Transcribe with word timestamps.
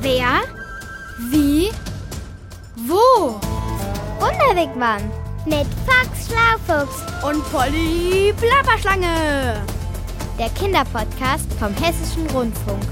Wer? 0.00 0.40
Wie? 1.30 1.70
Wo? 2.86 3.38
Wunderwegmann 4.18 5.10
mit 5.44 5.66
Fox 5.86 6.26
Schlaufuchs 6.28 7.02
Und 7.22 7.42
Polly 7.52 8.32
Plapperschlange. 8.38 9.62
der 10.38 10.48
Kinderpodcast 10.50 11.46
vom 11.58 11.74
Hessischen 11.74 12.26
Rundfunk. 12.30 12.82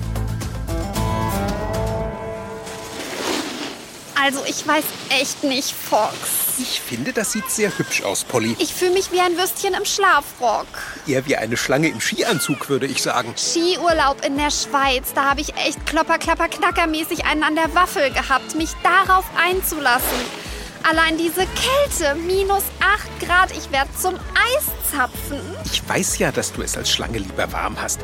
Also 4.23 4.41
ich 4.47 4.67
weiß 4.67 4.85
echt 5.09 5.45
nicht, 5.45 5.73
Fox. 5.73 6.48
Ich 6.61 6.81
finde, 6.81 7.13
das 7.13 7.33
sieht 7.33 7.49
sehr 7.51 7.77
hübsch 7.79 8.03
aus, 8.03 8.25
Polly. 8.25 8.57
Ich 8.59 8.75
fühle 8.75 8.91
mich 8.91 9.13
wie 9.13 9.21
ein 9.21 9.37
Würstchen 9.37 9.75
im 9.75 9.85
Schlafrock. 9.85 10.67
Eher 11.07 11.25
wie 11.27 11.37
eine 11.37 11.57
Schlange 11.57 11.89
im 11.89 12.01
Skianzug, 12.01 12.69
würde 12.69 12.87
ich 12.87 13.01
sagen. 13.01 13.33
Skiurlaub 13.37 14.25
in 14.25 14.37
der 14.37 14.51
Schweiz, 14.51 15.13
da 15.15 15.31
habe 15.31 15.41
ich 15.41 15.55
echt 15.55 15.87
klopper, 15.87 16.19
klapper, 16.19 16.49
knackermäßig 16.49 17.27
einen 17.27 17.45
an 17.45 17.55
der 17.55 17.73
Waffel 17.77 18.11
gehabt, 18.11 18.57
mich 18.57 18.71
darauf 18.83 19.25
einzulassen. 19.41 20.48
Allein 20.83 21.19
diese 21.19 21.47
Kälte, 21.47 22.15
minus 22.27 22.63
8 22.81 23.27
Grad, 23.27 23.51
ich 23.57 23.71
werde 23.71 23.91
zum 24.01 24.15
Eiszapfen. 24.35 25.41
Ich 25.65 25.87
weiß 25.87 26.19
ja, 26.19 26.33
dass 26.33 26.53
du 26.53 26.63
es 26.63 26.77
als 26.77 26.91
Schlange 26.91 27.19
lieber 27.19 27.53
warm 27.53 27.77
hast. 27.81 28.01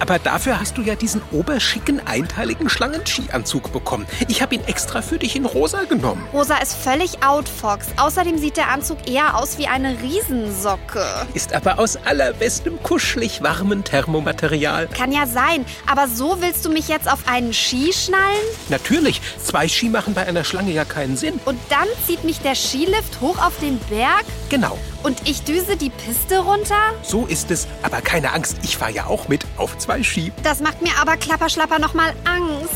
Aber 0.00 0.18
dafür 0.18 0.60
hast 0.60 0.76
du 0.76 0.82
ja 0.82 0.94
diesen 0.94 1.22
oberschicken, 1.32 2.06
einteiligen 2.06 2.68
Schlangenskianzug 2.68 3.72
bekommen. 3.72 4.06
Ich 4.28 4.42
habe 4.42 4.54
ihn 4.54 4.64
extra 4.64 5.00
für 5.02 5.18
dich 5.18 5.36
in 5.36 5.46
rosa 5.46 5.84
genommen. 5.84 6.26
Rosa 6.32 6.56
ist 6.58 6.74
völlig 6.74 7.22
out, 7.22 7.48
Fox. 7.48 7.86
Außerdem 7.96 8.38
sieht 8.38 8.56
der 8.56 8.68
Anzug 8.68 9.08
eher 9.08 9.38
aus 9.38 9.56
wie 9.56 9.66
eine 9.66 9.96
Riesensocke. 10.02 11.04
Ist 11.32 11.54
aber 11.54 11.78
aus 11.78 11.96
allerbestem, 12.04 12.82
kuschelig 12.82 13.42
warmen 13.42 13.82
Thermomaterial. 13.84 14.88
Kann 14.88 15.12
ja 15.12 15.26
sein, 15.26 15.64
aber 15.86 16.08
so 16.08 16.40
willst 16.40 16.64
du 16.64 16.70
mich 16.70 16.88
jetzt 16.88 17.10
auf 17.10 17.20
einen 17.26 17.54
Ski 17.54 17.92
schnallen? 17.92 18.44
Natürlich, 18.68 19.22
zwei 19.42 19.68
Ski 19.68 19.88
machen 19.88 20.12
bei 20.12 20.26
einer 20.26 20.44
Schlange 20.44 20.72
ja 20.72 20.84
keinen 20.84 21.16
Sinn. 21.16 21.40
Und 21.44 21.58
dann 21.70 21.86
zieht 22.16 22.24
mich 22.24 22.38
der 22.40 22.54
Skilift 22.54 23.20
hoch 23.20 23.38
auf 23.44 23.58
den 23.60 23.78
Berg 23.90 24.24
Genau, 24.48 24.78
und 25.02 25.28
ich 25.28 25.42
düse 25.42 25.76
die 25.76 25.90
Piste 25.90 26.38
runter? 26.38 26.74
so 27.02 27.26
ist 27.26 27.50
es. 27.50 27.66
Aber 27.82 28.00
keine 28.00 28.32
Angst, 28.32 28.56
ich 28.62 28.76
fahre 28.76 28.92
ja 28.92 29.06
auch 29.06 29.28
mit 29.28 29.44
auf 29.56 29.76
zwei 29.78 30.02
Ski. 30.02 30.32
Das 30.42 30.60
macht 30.60 30.80
mir 30.82 30.92
aber 31.00 31.16
klapperschlapper 31.16 31.78
noch 31.78 31.94
mal 31.94 32.14
Angst. 32.24 32.72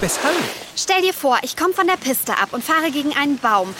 Weshalb? 0.00 0.36
Stell 0.76 1.00
dir 1.02 1.14
vor, 1.14 1.38
ich 1.42 1.56
komme 1.56 1.72
von 1.74 1.86
der 1.86 1.96
Piste 1.96 2.32
ab 2.32 2.48
und 2.52 2.64
fahre 2.64 2.90
gegen 2.90 3.16
einen 3.16 3.38
Baum. 3.38 3.72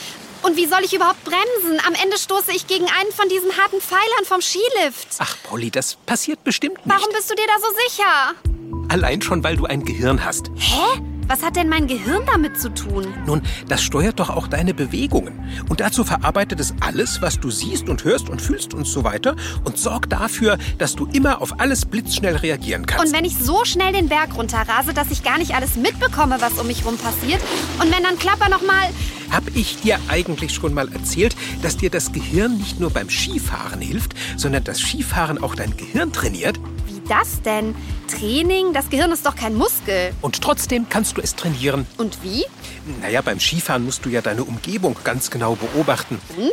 Und 0.43 0.57
wie 0.57 0.67
soll 0.67 0.81
ich 0.85 0.93
überhaupt 0.95 1.23
bremsen? 1.25 1.81
Am 1.87 1.95
Ende 2.03 2.17
stoße 2.19 2.53
ich 2.53 2.67
gegen 2.67 2.87
einen 2.87 3.13
von 3.15 3.29
diesen 3.29 3.57
harten 3.59 3.81
Pfeilern 3.81 4.25
vom 4.25 4.41
Skilift. 4.41 5.09
Ach, 5.19 5.37
Polly, 5.45 5.71
das 5.71 5.97
passiert 6.07 6.43
bestimmt 6.45 6.85
nicht. 6.87 6.97
Warum 6.97 7.13
bist 7.13 7.31
du 7.31 7.35
dir 7.35 7.47
da 7.47 7.55
so 7.61 7.67
sicher? 7.87 8.89
Allein 8.89 9.21
schon, 9.23 9.45
weil 9.45 9.57
du 9.57 9.67
ein 9.67 9.85
Gehirn 9.85 10.25
hast. 10.25 10.51
Hä? 10.57 11.03
Was 11.29 11.43
hat 11.43 11.57
denn 11.57 11.69
mein 11.69 11.87
Gehirn 11.87 12.23
damit 12.27 12.61
zu 12.61 12.69
tun? 12.69 13.07
Nun, 13.27 13.43
das 13.69 13.83
steuert 13.83 14.21
doch 14.21 14.31
auch 14.31 14.49
deine 14.49 14.75
Bewegungen. 14.75 15.39
Und 15.69 15.81
dazu 15.81 16.05
verarbeitet 16.05 16.61
es 16.61 16.75
alles, 16.81 17.23
was 17.23 17.41
du 17.41 17.51
siehst 17.51 17.89
und 17.89 18.05
hörst 18.05 18.29
und 18.29 18.43
fühlst 18.43 18.75
und 18.75 18.87
so 18.87 19.05
weiter 19.05 19.37
und 19.65 19.79
sorgt 19.79 20.13
dafür, 20.13 20.59
dass 20.79 20.95
du 20.95 21.07
immer 21.13 21.41
auf 21.41 21.61
alles 21.61 21.85
blitzschnell 21.87 22.37
reagieren 22.37 22.87
kannst. 22.87 23.07
Und 23.07 23.17
wenn 23.17 23.25
ich 23.25 23.37
so 23.37 23.65
schnell 23.65 23.93
den 23.93 24.09
Berg 24.09 24.37
runterrase, 24.37 24.93
dass 24.93 25.11
ich 25.11 25.23
gar 25.23 25.39
nicht 25.39 25.55
alles 25.55 25.77
mitbekomme, 25.77 26.41
was 26.41 26.55
um 26.59 26.67
mich 26.67 26.85
rum 26.85 26.97
passiert, 26.97 27.41
und 27.81 27.95
wenn 27.95 28.03
dann 28.03 28.19
Klapper 28.19 28.49
noch 28.49 28.63
mal 28.63 28.89
Hab 29.31 29.45
ich 29.55 29.81
dir 29.81 29.99
eigentlich 30.09 30.53
schon 30.53 30.75
mal 30.75 30.93
erzählt, 30.93 31.35
dass 31.63 31.77
dir 31.79 31.89
das 31.89 32.13
Gehirn 32.13 32.59
nicht 32.59 32.81
nur 32.81 32.91
beim 32.91 33.09
Skifahren 33.09 33.81
hilft, 33.81 34.15
sondern 34.37 34.65
das 34.65 34.81
Skifahren 34.81 35.43
auch 35.43 35.55
dein 35.55 35.77
Gehirn 35.77 36.13
trainiert? 36.13 36.59
Wie 37.03 37.09
das 37.09 37.43
denn? 37.43 37.75
Training? 38.09 38.73
Das 38.73 38.89
Gehirn 38.91 39.13
ist 39.13 39.27
doch 39.27 39.35
kein 39.35 39.55
Muskel. 39.55 40.13
Und 40.21 40.41
trotzdem 40.41 40.89
kannst 40.89 41.17
du 41.17 41.21
es 41.21 41.35
trainieren. 41.35 41.87
Und 41.99 42.23
wie? 42.23 42.45
Naja, 43.01 43.23
beim 43.23 43.41
Skifahren 43.41 43.85
musst 43.85 44.05
du 44.05 44.09
ja 44.09 44.21
deine 44.21 44.45
Umgebung 44.45 44.97
ganz 45.05 45.31
genau 45.31 45.55
beobachten. 45.55 46.21
Und? 46.37 46.53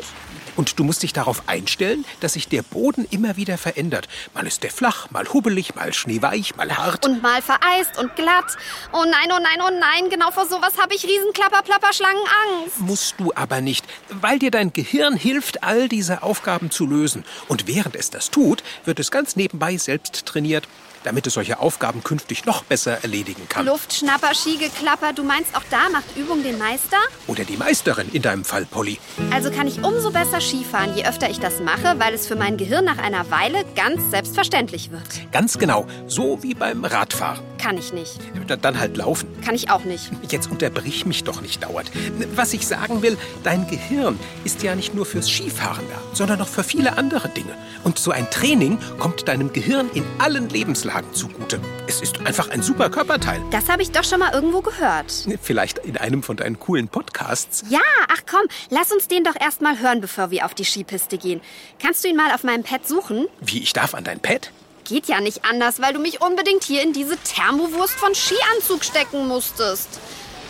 Und 0.55 0.80
du 0.80 0.83
musst 0.83 1.03
dich 1.03 1.14
darauf 1.14 1.44
einstellen, 1.47 2.05
dass 2.20 2.33
sich 2.33 2.48
der 2.48 2.61
Boden 2.61 3.08
immer 3.10 3.37
wieder 3.37 3.58
verändert. 3.58 4.08
Mal 4.33 4.48
ist 4.48 4.64
der 4.64 4.71
flach, 4.71 5.10
mal 5.11 5.27
hubbelig, 5.32 5.76
mal 5.76 5.93
schneeweich, 5.93 6.55
mal 6.55 6.76
hart. 6.77 7.05
Und 7.05 7.21
mal 7.21 7.42
vereist 7.42 7.98
und 7.98 8.15
glatt. 8.15 8.58
Oh 8.92 9.04
nein, 9.04 9.30
oh 9.32 9.39
nein, 9.42 9.59
oh 9.61 9.80
nein, 9.80 10.09
genau 10.09 10.32
vor 10.32 10.48
sowas 10.48 10.73
habe 10.77 10.95
ich 10.95 11.04
Riesenklapper-Plapper-Schlangen 11.05 12.23
Angst. 12.43 12.80
Musst 12.80 13.15
du 13.17 13.32
aber 13.36 13.61
nicht, 13.61 13.86
weil 14.09 14.39
dir 14.39 14.52
dein 14.52 14.73
Gehirn 14.73 15.15
hilft, 15.15 15.64
all 15.64 15.88
diese 15.88 16.23
Aufgaben 16.23 16.71
zu 16.71 16.86
lösen. 16.86 17.26
Und 17.48 17.67
während 17.67 17.95
es 17.95 18.09
das 18.09 18.32
tut, 18.32 18.64
wird 18.86 18.99
es 18.99 19.11
ganz 19.11 19.36
nebenbei 19.36 19.77
selbst 19.77 20.26
trainiert, 20.26 20.67
damit 21.04 21.27
es 21.27 21.33
solche 21.33 21.60
Aufgaben 21.60 22.04
künftig 22.04 22.45
noch 22.45 22.64
besser 22.64 23.02
erledigen 23.04 23.48
kann. 23.49 23.65
Luftschnapper, 23.65 24.33
Skigeklapper, 24.33 25.14
du 25.14 25.23
meinst 25.23 25.55
auch 25.55 25.64
da 25.70 25.89
macht 25.92 26.15
Übung 26.15 26.43
den 26.43 26.58
Meister? 26.58 26.98
Oder 27.27 27.43
die 27.45 27.58
Meisterin 27.58 28.10
in 28.11 28.21
deinem 28.21 28.43
Fall, 28.45 28.65
Polly. 28.65 28.99
Also 29.32 29.52
kann 29.52 29.67
ich 29.67 29.83
umso 29.83 30.11
besser 30.11 30.42
Skifahren, 30.42 30.95
je 30.95 31.05
öfter 31.05 31.30
ich 31.30 31.39
das 31.39 31.59
mache, 31.59 31.95
weil 31.99 32.14
es 32.14 32.27
für 32.27 32.36
mein 32.36 32.58
Gehirn 32.58 32.86
nach 32.86 32.98
einer 32.98 33.30
Weile 33.32 33.64
ganz 33.76 34.09
selbstverständlich 34.11 34.92
wird. 34.92 35.32
Ganz 35.32 35.58
genau, 35.58 35.88
so 36.08 36.42
wie 36.43 36.54
beim 36.54 36.83
Radfahren. 36.86 37.39
Kann 37.58 37.77
ich 37.77 37.93
nicht. 37.93 38.17
Da- 38.48 38.55
Dann 38.55 38.80
halt 38.80 38.98
laufen. 38.98 39.27
Kann 39.45 39.55
ich 39.55 39.70
auch 39.70 39.83
nicht. 39.86 40.11
Jetzt 40.30 40.49
unterbrich 40.52 41.05
mich 41.05 41.23
doch 41.23 41.42
nicht 41.42 41.64
dauernd. 41.64 41.89
Was 42.36 42.54
ich 42.54 42.67
sagen 42.67 43.02
will, 43.02 43.17
dein 43.43 43.67
Gehirn 43.67 44.20
ist 44.43 44.64
ja 44.64 44.76
nicht 44.76 44.93
nur 44.95 45.05
fürs 45.05 45.30
Skifahren 45.30 45.86
da, 45.89 46.15
sondern 46.15 46.42
auch 46.42 46.48
für 46.48 46.64
viele 46.64 46.98
andere 46.98 47.30
Dinge. 47.30 47.54
Und 47.83 47.99
so 47.99 48.11
ein 48.11 48.30
Training 48.32 48.77
kommt 48.98 49.27
deinem 49.27 49.54
Gehirn 49.54 49.89
in 49.93 50.04
allen 50.20 50.49
Lebenslagen 50.49 50.89
zugute. 51.11 51.60
Es 51.88 52.02
ist 52.02 52.20
einfach 52.26 52.50
ein 52.50 52.61
super 52.61 52.89
Körperteil. 52.89 53.42
Das 53.52 53.70
habe 53.70 53.82
ich 53.82 53.92
doch 53.92 54.04
schon 54.04 54.20
mal 54.20 54.33
irgendwo 54.33 54.61
gehört. 54.61 55.27
Vielleicht 55.42 55.80
in 55.80 55.98
einem 55.98 56.23
von 56.23 56.38
deinen 56.38 56.60
coolen 56.60 56.88
Podcasts. 56.88 57.64
Ja, 57.70 57.80
ach 58.08 58.22
komm, 58.30 58.48
lass 58.70 58.92
uns 58.92 59.08
den 59.08 59.23
doch 59.23 59.36
erst 59.39 59.61
mal 59.61 59.80
hören, 59.80 60.02
bevor 60.02 60.32
wir 60.32 60.45
auf 60.45 60.54
die 60.54 60.66
Skipiste 60.66 61.17
gehen. 61.17 61.42
Kannst 61.82 62.04
du 62.04 62.08
ihn 62.08 62.16
mal 62.16 62.33
auf 62.33 62.44
meinem 62.44 62.64
Pad 62.64 62.88
suchen? 62.88 63.27
Wie, 63.39 63.60
ich 63.60 63.73
darf 63.73 63.94
an 63.94 64.04
dein 64.04 64.20
Pad? 64.20 64.52
Geht 64.86 65.08
ja 65.08 65.22
nicht 65.22 65.45
anders, 65.45 65.82
weil 65.82 65.94
du 65.94 66.00
mich 66.00 66.22
unbedingt 66.22 66.64
hier 66.64 66.82
in 66.82 66.94
diese 66.94 67.17
Thermowurst 67.17 67.94
von 67.94 68.16
Skianzug 68.16 68.83
stecken 68.83 69.27
musstest. 69.27 70.00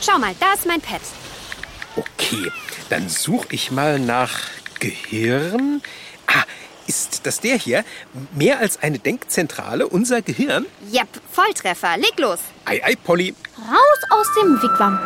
Schau 0.01 0.17
mal, 0.17 0.33
da 0.39 0.53
ist 0.53 0.65
mein 0.65 0.81
Pad. 0.81 1.01
Okay, 1.95 2.49
dann 2.89 3.09
suche 3.09 3.47
ich 3.51 3.71
mal 3.71 3.99
nach 3.99 4.39
Gehirn. 4.79 5.81
Ist 6.89 7.27
das 7.27 7.39
der 7.39 7.55
hier? 7.55 7.85
Mehr 8.31 8.57
als 8.57 8.81
eine 8.81 8.97
Denkzentrale, 8.97 9.87
unser 9.87 10.23
Gehirn? 10.23 10.65
Jep, 10.89 11.07
Volltreffer. 11.31 11.97
Leg 11.97 12.19
los. 12.19 12.39
Ei, 12.65 12.83
ei, 12.83 12.95
Polly. 12.95 13.35
Raus 13.55 14.01
aus 14.09 14.27
dem 14.41 14.59
Wigwam. 14.59 14.99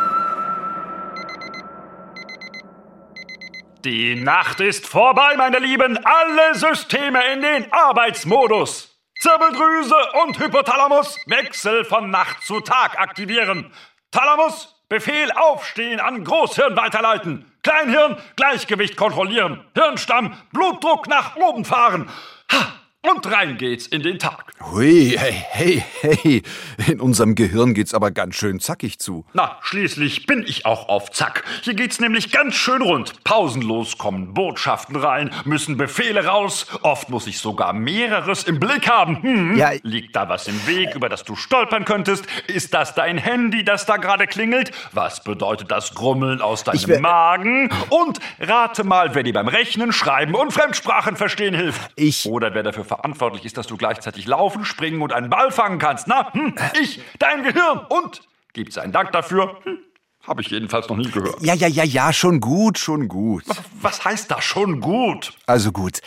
Die 3.84 4.14
Nacht 4.14 4.60
ist 4.60 4.86
vorbei, 4.86 5.34
meine 5.36 5.58
Lieben. 5.58 5.98
Alle 6.06 6.54
Systeme 6.54 7.20
in 7.34 7.42
den 7.42 7.70
Arbeitsmodus. 7.70 8.98
Zirbeldrüse 9.20 9.96
und 10.24 10.38
Hypothalamus 10.38 11.18
Wechsel 11.26 11.84
von 11.84 12.08
Nacht 12.08 12.42
zu 12.46 12.60
Tag 12.60 12.98
aktivieren. 12.98 13.70
Thalamus 14.10 14.74
Befehl 14.88 15.30
aufstehen 15.32 16.00
an 16.00 16.24
Großhirn 16.24 16.74
weiterleiten. 16.78 17.53
Kleinhirn 17.64 18.16
Gleichgewicht 18.36 18.96
kontrollieren. 18.96 19.64
Hirnstamm 19.74 20.36
Blutdruck 20.52 21.08
nach 21.08 21.34
oben 21.34 21.64
fahren. 21.64 22.08
Ha, 22.52 22.72
und 23.10 23.30
rein 23.30 23.56
geht's 23.58 23.86
in 23.86 24.02
den 24.02 24.18
Tag. 24.18 24.52
Hui, 24.72 25.14
hey, 25.18 25.32
hey, 25.50 25.84
hey. 26.00 26.42
In 26.86 27.00
unserem 27.00 27.34
Gehirn 27.34 27.74
geht's 27.74 27.92
aber 27.94 28.10
ganz 28.10 28.34
schön 28.36 28.60
zackig 28.60 28.98
zu. 28.98 29.24
Na, 29.34 29.58
schließlich 29.62 30.26
bin 30.26 30.44
ich 30.46 30.64
auch 30.66 30.88
auf 30.88 31.10
Zack. 31.10 31.44
Hier 31.62 31.74
geht's 31.74 32.00
nämlich 32.00 32.32
ganz 32.32 32.54
schön 32.54 32.80
rund. 32.82 33.22
Pausenlos 33.24 33.98
kommen 33.98 34.32
Botschaften 34.34 34.96
rein, 34.96 35.30
müssen 35.44 35.76
Befehle 35.76 36.24
raus. 36.26 36.66
Oft 36.82 37.10
muss 37.10 37.26
ich 37.26 37.38
sogar 37.38 37.72
mehreres 37.72 38.44
im 38.44 38.58
Blick 38.58 38.88
haben. 38.88 39.22
Hm. 39.22 39.56
Ja, 39.56 39.72
Liegt 39.82 40.16
da 40.16 40.28
was 40.28 40.48
im 40.48 40.66
Weg, 40.66 40.94
über 40.94 41.08
das 41.08 41.24
du 41.24 41.36
stolpern 41.36 41.84
könntest? 41.84 42.24
Ist 42.46 42.72
das 42.74 42.94
dein 42.94 43.18
Handy, 43.18 43.64
das 43.64 43.84
da 43.86 43.96
gerade 43.98 44.26
klingelt? 44.26 44.70
Was 44.92 45.22
bedeutet 45.22 45.70
das 45.70 45.94
Grummeln 45.94 46.40
aus 46.40 46.64
deinem 46.64 47.02
Magen? 47.02 47.70
Und 47.90 48.18
rate 48.40 48.84
mal, 48.84 49.14
wer 49.14 49.22
dir 49.22 49.32
beim 49.34 49.48
Rechnen, 49.48 49.92
Schreiben 49.92 50.34
und 50.34 50.52
Fremdsprachen 50.52 51.16
verstehen 51.16 51.54
hilft. 51.54 51.80
Ich- 51.96 52.26
Oder 52.26 52.54
wer 52.54 52.62
dafür 52.62 52.84
verantwortlich 52.96 53.44
ist, 53.44 53.56
dass 53.56 53.66
du 53.66 53.76
gleichzeitig 53.76 54.26
laufen, 54.26 54.64
springen 54.64 55.02
und 55.02 55.12
einen 55.12 55.28
Ball 55.30 55.50
fangen 55.50 55.78
kannst. 55.78 56.06
Na, 56.06 56.32
hm, 56.32 56.54
ich, 56.80 57.00
dein 57.18 57.42
Gehirn. 57.42 57.80
Und 57.88 58.22
gibt's 58.52 58.78
einen 58.78 58.92
Dank 58.92 59.10
dafür? 59.12 59.58
Hm, 59.64 59.78
Habe 60.22 60.42
ich 60.42 60.48
jedenfalls 60.48 60.88
noch 60.88 60.96
nie 60.96 61.10
gehört. 61.10 61.42
Ja, 61.42 61.54
ja, 61.54 61.66
ja, 61.66 61.84
ja, 61.84 62.12
schon 62.12 62.40
gut, 62.40 62.78
schon 62.78 63.08
gut. 63.08 63.44
Was 63.80 64.04
heißt 64.04 64.30
das 64.30 64.44
schon 64.44 64.80
gut? 64.80 65.32
Also 65.46 65.72
gut. 65.72 66.00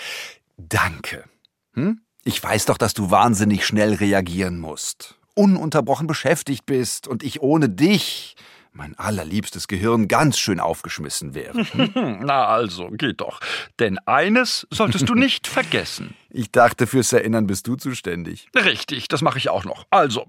Danke. 0.57 1.25
Hm? 1.73 2.01
Ich 2.23 2.41
weiß 2.41 2.65
doch, 2.65 2.77
dass 2.77 2.93
du 2.93 3.11
wahnsinnig 3.11 3.65
schnell 3.65 3.93
reagieren 3.93 4.59
musst. 4.59 5.15
Ununterbrochen 5.35 6.07
beschäftigt 6.07 6.65
bist 6.65 7.07
und 7.07 7.21
ich 7.21 7.41
ohne 7.41 7.69
dich, 7.69 8.35
mein 8.77 8.97
allerliebstes 8.97 9.67
Gehirn, 9.67 10.07
ganz 10.07 10.37
schön 10.39 10.59
aufgeschmissen 10.59 11.33
wäre. 11.33 11.65
Hm, 11.97 12.19
Na 12.21 12.45
also, 12.47 12.89
geht 12.91 13.21
doch. 13.21 13.39
Denn 13.79 13.97
eines 14.05 14.67
solltest 14.71 15.09
du 15.09 15.15
nicht 15.15 15.47
vergessen. 15.47 16.15
Ich 16.29 16.51
dachte, 16.51 16.85
fürs 16.85 17.11
Erinnern 17.13 17.47
bist 17.47 17.67
du 17.67 17.75
zuständig. 17.75 18.47
Richtig, 18.55 19.07
das 19.07 19.21
mache 19.21 19.37
ich 19.37 19.49
auch 19.49 19.63
noch. 19.63 19.85
Also, 19.89 20.25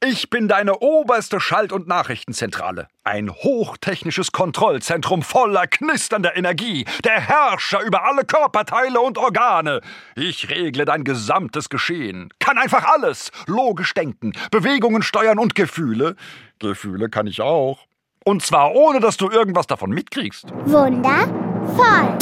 Ich 0.00 0.30
bin 0.30 0.46
deine 0.46 0.78
oberste 0.78 1.40
Schalt- 1.40 1.72
und 1.72 1.88
Nachrichtenzentrale. 1.88 2.86
Ein 3.02 3.30
hochtechnisches 3.30 4.30
Kontrollzentrum 4.30 5.22
voller 5.22 5.66
knisternder 5.66 6.36
Energie. 6.36 6.84
Der 7.02 7.20
Herrscher 7.20 7.80
über 7.82 8.04
alle 8.04 8.24
Körperteile 8.24 9.00
und 9.00 9.18
Organe. 9.18 9.80
Ich 10.14 10.50
regle 10.50 10.84
dein 10.84 11.02
gesamtes 11.02 11.68
Geschehen. 11.68 12.32
Kann 12.38 12.58
einfach 12.58 12.84
alles. 12.84 13.32
Logisch 13.46 13.92
denken, 13.92 14.34
Bewegungen 14.52 15.02
steuern 15.02 15.40
und 15.40 15.56
Gefühle. 15.56 16.14
Gefühle 16.60 17.08
kann 17.08 17.26
ich 17.26 17.40
auch. 17.40 17.80
Und 18.24 18.44
zwar 18.44 18.72
ohne, 18.72 19.00
dass 19.00 19.16
du 19.16 19.28
irgendwas 19.30 19.66
davon 19.66 19.90
mitkriegst. 19.90 20.46
Wundervoll. 20.64 22.18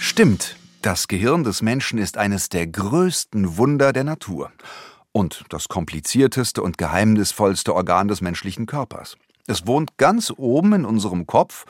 Stimmt. 0.00 0.56
Das 0.80 1.06
Gehirn 1.06 1.44
des 1.44 1.62
Menschen 1.62 2.00
ist 2.00 2.18
eines 2.18 2.48
der 2.48 2.66
größten 2.66 3.56
Wunder 3.56 3.92
der 3.92 4.02
Natur 4.02 4.50
und 5.12 5.44
das 5.50 5.68
komplizierteste 5.68 6.62
und 6.62 6.78
geheimnisvollste 6.78 7.74
Organ 7.74 8.08
des 8.08 8.20
menschlichen 8.20 8.66
Körpers. 8.66 9.16
Es 9.46 9.66
wohnt 9.66 9.96
ganz 9.98 10.32
oben 10.36 10.72
in 10.72 10.84
unserem 10.84 11.26
Kopf 11.26 11.64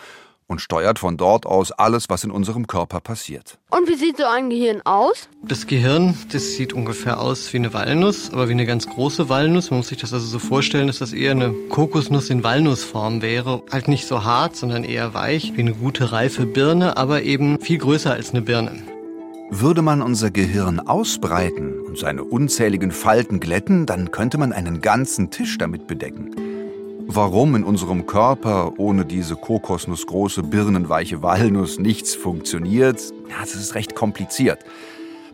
und 0.46 0.60
steuert 0.60 0.98
von 0.98 1.16
dort 1.16 1.46
aus 1.46 1.72
alles, 1.72 2.10
was 2.10 2.24
in 2.24 2.30
unserem 2.30 2.66
Körper 2.66 3.00
passiert. 3.00 3.58
Und 3.70 3.88
wie 3.88 3.94
sieht 3.94 4.18
so 4.18 4.24
ein 4.24 4.50
Gehirn 4.50 4.82
aus? 4.84 5.28
Das 5.42 5.66
Gehirn, 5.66 6.14
das 6.30 6.52
sieht 6.52 6.72
ungefähr 6.72 7.20
aus 7.20 7.52
wie 7.52 7.56
eine 7.56 7.72
Walnuss, 7.72 8.30
aber 8.30 8.48
wie 8.48 8.52
eine 8.52 8.66
ganz 8.66 8.86
große 8.86 9.28
Walnuss. 9.28 9.70
Man 9.70 9.78
muss 9.78 9.88
sich 9.88 9.98
das 9.98 10.12
also 10.12 10.26
so 10.26 10.38
vorstellen, 10.38 10.86
dass 10.88 10.98
das 10.98 11.12
eher 11.12 11.32
eine 11.32 11.52
Kokosnuss 11.70 12.28
in 12.28 12.44
Walnussform 12.44 13.22
wäre. 13.22 13.62
Halt 13.72 13.88
nicht 13.88 14.06
so 14.06 14.24
hart, 14.24 14.54
sondern 14.54 14.84
eher 14.84 15.14
weich, 15.14 15.52
wie 15.56 15.60
eine 15.60 15.74
gute 15.74 16.12
reife 16.12 16.44
Birne, 16.44 16.96
aber 16.98 17.22
eben 17.22 17.58
viel 17.60 17.78
größer 17.78 18.12
als 18.12 18.30
eine 18.30 18.42
Birne. 18.42 18.82
Würde 19.50 19.82
man 19.82 20.02
unser 20.02 20.30
Gehirn 20.30 20.80
ausbreiten 20.80 21.81
und 21.92 21.98
seine 21.98 22.24
unzähligen 22.24 22.90
Falten 22.90 23.38
glätten, 23.38 23.84
dann 23.84 24.10
könnte 24.10 24.38
man 24.38 24.54
einen 24.54 24.80
ganzen 24.80 25.28
Tisch 25.28 25.58
damit 25.58 25.86
bedecken. 25.86 26.30
Warum 27.06 27.54
in 27.54 27.64
unserem 27.64 28.06
Körper 28.06 28.72
ohne 28.78 29.04
diese 29.04 29.36
kokosnussgroße 29.36 30.42
birnenweiche 30.42 31.22
Walnuss 31.22 31.78
nichts 31.78 32.14
funktioniert, 32.14 33.12
das 33.38 33.54
ist 33.54 33.74
recht 33.74 33.94
kompliziert. 33.94 34.60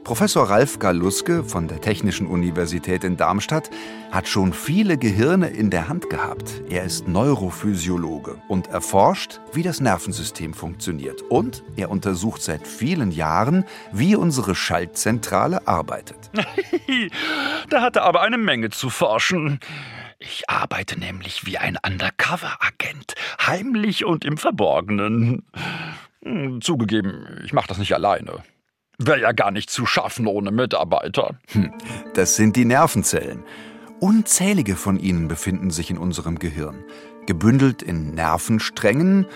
Professor 0.05 0.49
Ralf 0.49 0.79
Galuske 0.79 1.45
von 1.45 1.69
der 1.69 1.81
Technischen 1.81 2.27
Universität 2.27 3.05
in 3.05 3.17
Darmstadt 3.17 3.71
hat 4.11 4.27
schon 4.27 4.53
viele 4.53 4.97
Gehirne 4.97 5.49
in 5.49 5.71
der 5.71 5.89
Hand 5.89 6.09
gehabt. 6.09 6.63
Er 6.71 6.85
ist 6.85 7.09
Neurophysiologe 7.09 8.41
und 8.49 8.69
erforscht, 8.69 9.41
wie 9.53 9.63
das 9.63 9.81
Nervensystem 9.81 10.55
funktioniert. 10.55 11.23
Und 11.23 11.63
er 11.77 11.91
untersucht 11.91 12.43
seit 12.43 12.67
vielen 12.67 13.11
Jahren, 13.11 13.65
wie 13.93 14.17
unsere 14.17 14.55
Schaltzentrale 14.55 15.67
arbeitet. 15.69 16.31
da 17.71 17.83
hat 17.83 17.97
er 17.97 18.05
aber 18.05 18.23
eine 18.23 18.39
Menge 18.39 18.71
zu 18.71 18.91
forschen. 18.91 19.61
Ich 20.19 20.49
arbeite 20.49 20.99
nämlich 20.99 21.47
wie 21.47 21.59
ein 21.59 21.77
Undercover-Agent, 21.85 23.15
heimlich 23.47 24.05
und 24.05 24.25
im 24.25 24.37
Verborgenen. 24.37 25.45
Hm, 26.23 26.61
Zugegeben, 26.61 27.43
ich 27.45 27.53
mache 27.53 27.69
das 27.69 27.79
nicht 27.79 27.95
alleine. 27.95 28.43
Wäre 28.99 29.21
ja 29.21 29.33
gar 29.33 29.53
nicht 29.53 29.71
zu 29.71 29.87
schaffen 29.87 30.27
ohne 30.27 30.51
Mitarbeiter. 30.51 31.37
Hm, 31.53 31.73
das 32.15 32.35
sind 32.35 32.57
die 32.57 32.65
Nervenzellen. 32.65 33.45
Unzählige 34.01 34.75
von 34.75 34.99
ihnen 34.99 35.29
befinden 35.29 35.71
sich 35.71 35.91
in 35.91 35.99
unserem 35.99 36.41
Gehirn. 36.41 36.85
Gebündelt 37.27 37.81
in 37.83 38.15
Nervensträngen, 38.15 39.27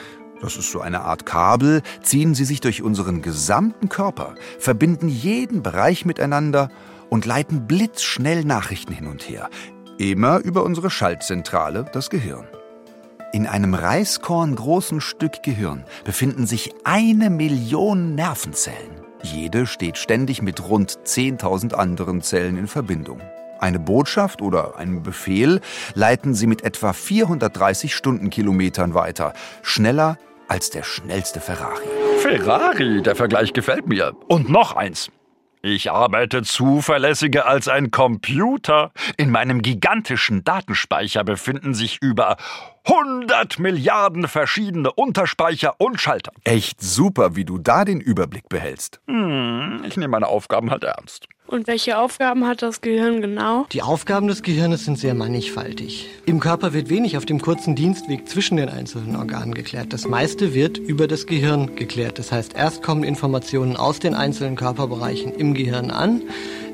das 0.41 0.57
ist 0.57 0.73
so 0.73 0.81
eine 0.81 1.03
Art 1.03 1.27
Kabel, 1.27 1.83
ziehen 2.03 2.35
sie 2.35 2.45
sich 2.45 2.61
durch 2.61 2.83
unseren 2.83 3.23
gesamten 3.23 3.89
Körper, 3.89 4.35
verbinden 4.59 5.09
jeden 5.09 5.63
Bereich 5.63 6.05
miteinander 6.05 6.69
und 7.09 7.25
leiten 7.25 7.69
blitzschnell 7.69 8.45
Nachrichten 8.45 8.93
hin 8.93 9.07
und 9.07 9.29
her. 9.29 9.49
Immer 9.99 10.39
über 10.41 10.65
unsere 10.65 10.91
Schaltzentrale, 10.91 11.87
das 11.93 12.11
Gehirn. 12.11 12.49
In 13.33 13.47
einem 13.47 13.75
Reiskorn 13.75 14.57
großen 14.57 15.01
Stück 15.01 15.45
Gehirn 15.45 15.85
befinden 16.05 16.47
sich 16.47 16.75
eine 16.83 17.31
Million 17.31 18.17
Nervenzellen. 18.17 19.02
Jede 19.23 19.67
steht 19.67 19.99
ständig 19.99 20.43
mit 20.43 20.69
rund 20.69 20.99
10.000 21.05 21.75
anderen 21.75 22.23
Zellen 22.23 22.59
in 22.59 22.67
Verbindung. 22.67 23.21
Eine 23.61 23.79
Botschaft 23.79 24.43
oder 24.43 24.77
einen 24.77 25.05
Befehl 25.05 25.61
leiten 25.95 26.35
sie 26.35 26.49
mit 26.49 26.65
etwa 26.65 26.93
430 26.93 27.95
Stundenkilometern 27.95 28.95
weiter, 28.95 29.35
schneller 29.63 30.19
als 30.49 30.71
der 30.71 30.83
schnellste 30.83 31.41
Ferrari. 31.41 31.87
Ferrari, 32.19 33.03
der 33.03 33.15
Vergleich 33.15 33.53
gefällt 33.53 33.87
mir. 33.87 34.13
Und 34.27 34.49
noch 34.49 34.75
eins. 34.75 35.11
Ich 35.65 35.93
arbeite 35.93 36.43
zuverlässiger 36.43 37.47
als 37.47 37.69
ein 37.69 37.93
Computer. 37.93 38.91
In 39.17 39.31
meinem 39.31 39.63
gigantischen 39.63 40.43
Datenspeicher 40.43 41.23
befinden 41.23 41.73
sich 41.73 42.03
über 42.03 42.37
100 42.85 43.61
Milliarden 43.61 44.27
verschiedene 44.27 44.91
Unterspeicher 44.91 45.81
und 45.81 46.01
Schalter. 46.01 46.33
Echt 46.43 46.81
super, 46.81 47.37
wie 47.37 47.45
du 47.45 47.59
da 47.59 47.85
den 47.85 48.01
Überblick 48.01 48.49
behältst. 48.49 49.01
Hm, 49.07 49.85
ich 49.87 49.97
nehme 49.97 50.11
meine 50.11 50.27
Aufgaben 50.27 50.73
halt 50.73 50.83
ernst. 50.83 51.29
Und 51.53 51.67
welche 51.67 51.99
Aufgaben 51.99 52.47
hat 52.47 52.63
das 52.63 52.81
Gehirn 52.81 53.21
genau? 53.21 53.67
Die 53.73 53.83
Aufgaben 53.83 54.27
des 54.27 54.43
Gehirns 54.43 54.87
sind 54.87 54.99
sehr 54.99 55.13
mannigfaltig. 55.13 56.09
Im 56.25 56.41
Körper 56.41 56.73
wird 56.73 56.89
wenig 56.89 57.19
auf 57.19 57.27
dem 57.27 57.43
kurzen 57.43 57.77
Dienstweg 57.77 58.27
zwischen 58.27 58.57
den 58.57 58.71
einzelnen 58.71 59.17
Organen 59.17 59.53
geklärt. 59.53 59.93
Das 59.93 60.09
meiste 60.09 60.55
wird 60.55 60.79
über 60.79 61.07
das 61.07 61.27
Gehirn 61.27 61.77
geklärt. 61.77 62.19
Das 62.19 62.33
heißt, 62.33 62.55
erst 62.57 62.83
kommen 62.83 63.05
Informationen 63.05 63.77
aus 63.77 63.99
den 63.99 64.15
einzelnen 64.15 64.57
Körperbereichen 64.57 65.35
im 65.35 65.53
Gehirn 65.53 65.91
an 65.91 66.23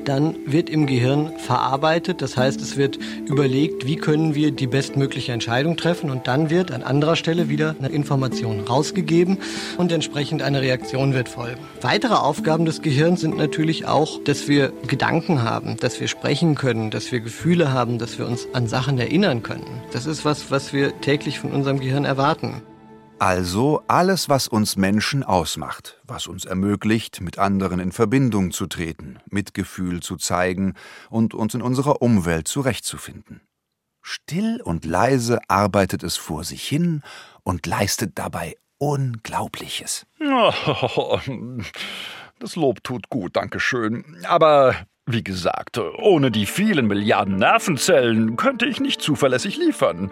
dann 0.09 0.35
wird 0.45 0.69
im 0.69 0.87
Gehirn 0.87 1.31
verarbeitet. 1.37 2.21
Das 2.23 2.35
heißt, 2.35 2.59
es 2.61 2.77
wird 2.77 2.97
überlegt, 3.27 3.85
wie 3.85 3.95
können 3.95 4.33
wir 4.33 4.51
die 4.51 4.65
bestmögliche 4.65 5.31
Entscheidung 5.31 5.77
treffen 5.77 6.09
und 6.09 6.27
dann 6.27 6.49
wird 6.49 6.71
an 6.71 6.81
anderer 6.81 7.15
Stelle 7.15 7.47
wieder 7.47 7.75
eine 7.77 7.89
Information 7.89 8.61
rausgegeben 8.61 9.37
und 9.77 9.91
entsprechend 9.91 10.41
eine 10.41 10.61
Reaktion 10.61 11.13
wird 11.13 11.29
folgen. 11.29 11.59
Weitere 11.81 12.15
Aufgaben 12.15 12.65
des 12.65 12.81
Gehirns 12.81 13.21
sind 13.21 13.37
natürlich 13.37 13.85
auch, 13.85 14.23
dass 14.23 14.47
wir 14.47 14.73
Gedanken 14.87 15.43
haben, 15.43 15.77
dass 15.77 15.99
wir 15.99 16.07
sprechen 16.07 16.55
können, 16.55 16.89
dass 16.89 17.11
wir 17.11 17.19
Gefühle 17.19 17.71
haben, 17.71 17.99
dass 17.99 18.17
wir 18.17 18.25
uns 18.25 18.47
an 18.53 18.67
Sachen 18.67 18.97
erinnern 18.97 19.43
können. 19.43 19.83
Das 19.93 20.07
ist 20.07 20.25
was, 20.25 20.49
was 20.49 20.73
wir 20.73 20.99
täglich 21.01 21.39
von 21.39 21.51
unserem 21.51 21.79
Gehirn 21.79 22.05
erwarten. 22.05 22.63
Also 23.19 23.83
alles, 23.87 24.29
was 24.29 24.47
uns 24.47 24.77
Menschen 24.77 25.23
ausmacht, 25.23 25.99
was 26.05 26.27
uns 26.27 26.45
ermöglicht, 26.45 27.19
mit 27.19 27.37
anderen 27.37 27.81
in 27.81 27.91
Verbindung 27.91 28.51
zu 28.51 28.65
treten, 28.65 29.19
Mitgefühl 29.29 30.01
zu 30.01 30.15
zeigen 30.15 30.75
und 31.09 31.33
uns 31.33 31.53
in 31.53 31.61
unserer 31.61 32.01
Umwelt 32.01 32.47
zurechtzufinden. 32.47 33.41
Still 34.01 34.61
und 34.63 34.85
leise 34.85 35.39
arbeitet 35.49 36.01
es 36.03 36.15
vor 36.15 36.45
sich 36.45 36.65
hin 36.65 37.03
und 37.43 37.65
leistet 37.65 38.17
dabei 38.17 38.55
Unglaubliches. 38.77 40.05
Das 42.41 42.55
Lob 42.55 42.85
tut 42.85 43.09
gut, 43.09 43.35
danke 43.35 43.59
schön. 43.59 44.15
Aber 44.25 44.73
wie 45.05 45.25
gesagt, 45.25 45.77
ohne 45.77 46.31
die 46.31 46.45
vielen 46.45 46.87
Milliarden 46.87 47.35
Nervenzellen 47.35 48.37
könnte 48.37 48.65
ich 48.65 48.79
nicht 48.79 49.01
zuverlässig 49.01 49.57
liefern. 49.57 50.09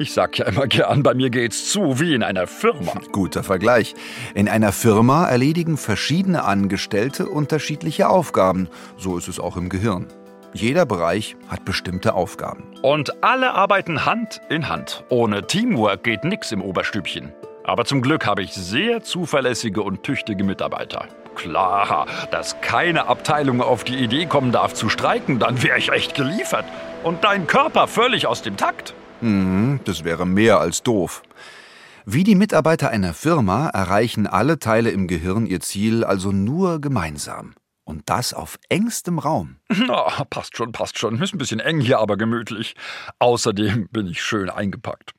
Ich 0.00 0.14
sag 0.14 0.38
ja 0.38 0.46
immer 0.46 0.66
gern, 0.66 1.02
bei 1.02 1.12
mir 1.12 1.28
geht's 1.28 1.70
zu 1.70 2.00
wie 2.00 2.14
in 2.14 2.22
einer 2.22 2.46
Firma. 2.46 2.92
Guter 3.12 3.42
Vergleich. 3.42 3.94
In 4.34 4.48
einer 4.48 4.72
Firma 4.72 5.28
erledigen 5.28 5.76
verschiedene 5.76 6.44
Angestellte 6.44 7.26
unterschiedliche 7.28 8.08
Aufgaben. 8.08 8.70
So 8.96 9.18
ist 9.18 9.28
es 9.28 9.38
auch 9.38 9.58
im 9.58 9.68
Gehirn. 9.68 10.06
Jeder 10.54 10.86
Bereich 10.86 11.36
hat 11.48 11.66
bestimmte 11.66 12.14
Aufgaben. 12.14 12.64
Und 12.80 13.22
alle 13.22 13.52
arbeiten 13.52 14.06
Hand 14.06 14.40
in 14.48 14.70
Hand. 14.70 15.04
Ohne 15.10 15.46
Teamwork 15.46 16.02
geht 16.02 16.24
nix 16.24 16.50
im 16.50 16.62
Oberstübchen. 16.62 17.34
Aber 17.64 17.84
zum 17.84 18.00
Glück 18.00 18.26
habe 18.26 18.42
ich 18.42 18.54
sehr 18.54 19.02
zuverlässige 19.02 19.82
und 19.82 20.02
tüchtige 20.02 20.44
Mitarbeiter. 20.44 21.08
Klar, 21.34 22.06
dass 22.30 22.58
keine 22.62 23.06
Abteilung 23.06 23.60
auf 23.60 23.84
die 23.84 23.98
Idee 23.98 24.24
kommen 24.24 24.50
darf 24.50 24.72
zu 24.72 24.88
streiken, 24.88 25.38
dann 25.38 25.62
wäre 25.62 25.76
ich 25.76 25.92
echt 25.92 26.14
geliefert. 26.14 26.64
Und 27.04 27.22
dein 27.22 27.46
Körper 27.46 27.86
völlig 27.86 28.26
aus 28.26 28.40
dem 28.40 28.56
Takt. 28.56 28.94
Mhm, 29.20 29.80
das 29.84 30.04
wäre 30.04 30.26
mehr 30.26 30.60
als 30.60 30.82
doof. 30.82 31.22
Wie 32.06 32.24
die 32.24 32.34
Mitarbeiter 32.34 32.90
einer 32.90 33.14
Firma 33.14 33.68
erreichen 33.68 34.26
alle 34.26 34.58
Teile 34.58 34.90
im 34.90 35.06
Gehirn 35.06 35.46
ihr 35.46 35.60
Ziel 35.60 36.04
also 36.04 36.32
nur 36.32 36.80
gemeinsam. 36.80 37.54
Und 37.84 38.02
das 38.06 38.32
auf 38.32 38.58
engstem 38.68 39.18
Raum. 39.18 39.56
Na, 39.68 40.24
passt 40.24 40.56
schon, 40.56 40.72
passt 40.72 40.98
schon. 40.98 41.20
Ist 41.20 41.34
ein 41.34 41.38
bisschen 41.38 41.60
eng 41.60 41.80
hier, 41.80 41.98
aber 41.98 42.16
gemütlich. 42.16 42.74
Außerdem 43.18 43.88
bin 43.90 44.06
ich 44.06 44.22
schön 44.22 44.48
eingepackt. 44.48 45.12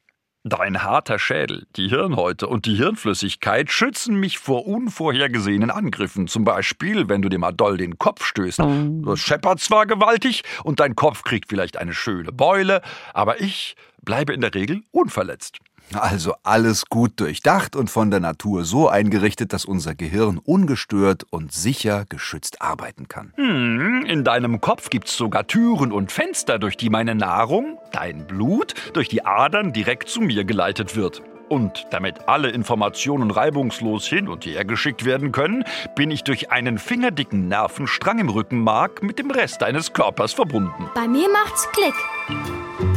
Dein 0.44 0.82
harter 0.82 1.20
Schädel, 1.20 1.68
die 1.76 1.90
Hirnhäute 1.90 2.48
und 2.48 2.66
die 2.66 2.74
Hirnflüssigkeit 2.74 3.72
schützen 3.72 4.20
mich 4.20 4.40
vor 4.40 4.66
unvorhergesehenen 4.66 5.70
Angriffen. 5.70 6.28
Zum 6.28 6.46
Beispiel, 6.46 7.08
wenn 7.10 7.22
du 7.22 7.30
dir 7.30 7.38
mal 7.38 7.52
doll 7.52 7.78
den 7.78 8.00
Kopf 8.00 8.26
stößt. 8.26 8.60
Das 9.06 9.20
scheppert 9.20 9.60
zwar 9.60 9.86
gewaltig 9.86 10.44
und 10.64 10.80
dein 10.80 10.96
Kopf 10.96 11.22
kriegt 11.22 11.50
vielleicht 11.50 11.78
eine 11.78 11.94
schöne 11.94 12.32
Beule, 12.32 12.82
aber 13.14 13.40
ich 13.40 13.76
bleibe 14.02 14.34
in 14.34 14.42
der 14.42 14.56
Regel 14.56 14.82
unverletzt. 14.90 15.60
Also 15.94 16.34
alles 16.44 16.86
gut 16.86 17.20
durchdacht 17.20 17.76
und 17.76 17.90
von 17.90 18.12
der 18.12 18.20
Natur 18.20 18.64
so 18.64 18.88
eingerichtet, 18.88 19.54
dass 19.54 19.66
unser 19.66 19.96
Gehirn 19.96 20.38
ungestört 20.38 21.26
und 21.30 21.52
sicher 21.52 22.06
geschützt 22.08 22.62
arbeiten 22.62 23.08
kann. 23.08 23.34
Hm, 23.36 24.06
in 24.06 24.24
deinem 24.24 24.62
Kopf 24.62 24.90
gibt's 24.90 25.18
sogar 25.18 25.48
Türen 25.48 25.92
und 25.92 26.12
Fenster, 26.12 26.60
durch 26.60 26.78
die 26.78 26.90
meine 26.90 27.16
Nahrung, 27.16 27.78
dein 27.92 28.26
Blut, 28.28 28.74
durch 28.94 29.10
die 29.10 29.26
Adern 29.26 29.74
direkt 29.74 30.10
zu 30.10 30.22
mir 30.22 30.44
geleitet 30.44 30.96
wird. 30.96 31.22
Und 31.52 31.86
damit 31.90 32.30
alle 32.30 32.50
Informationen 32.50 33.30
reibungslos 33.30 34.08
hin 34.08 34.30
und 34.30 34.46
her 34.46 34.64
geschickt 34.64 35.04
werden 35.04 35.34
können, 35.34 35.66
bin 35.98 36.10
ich 36.10 36.24
durch 36.24 36.50
einen 36.50 36.78
fingerdicken 36.78 37.50
Nervenstrang 37.50 38.20
im 38.20 38.30
Rückenmark 38.30 39.04
mit 39.04 39.20
dem 39.20 39.32
Rest 39.32 39.62
deines 39.62 39.92
Körpers 39.92 40.32
verbunden. 40.32 40.90
Bei 40.96 41.10
mir 41.10 41.28
macht's 41.30 41.68
Klick. 41.74 42.91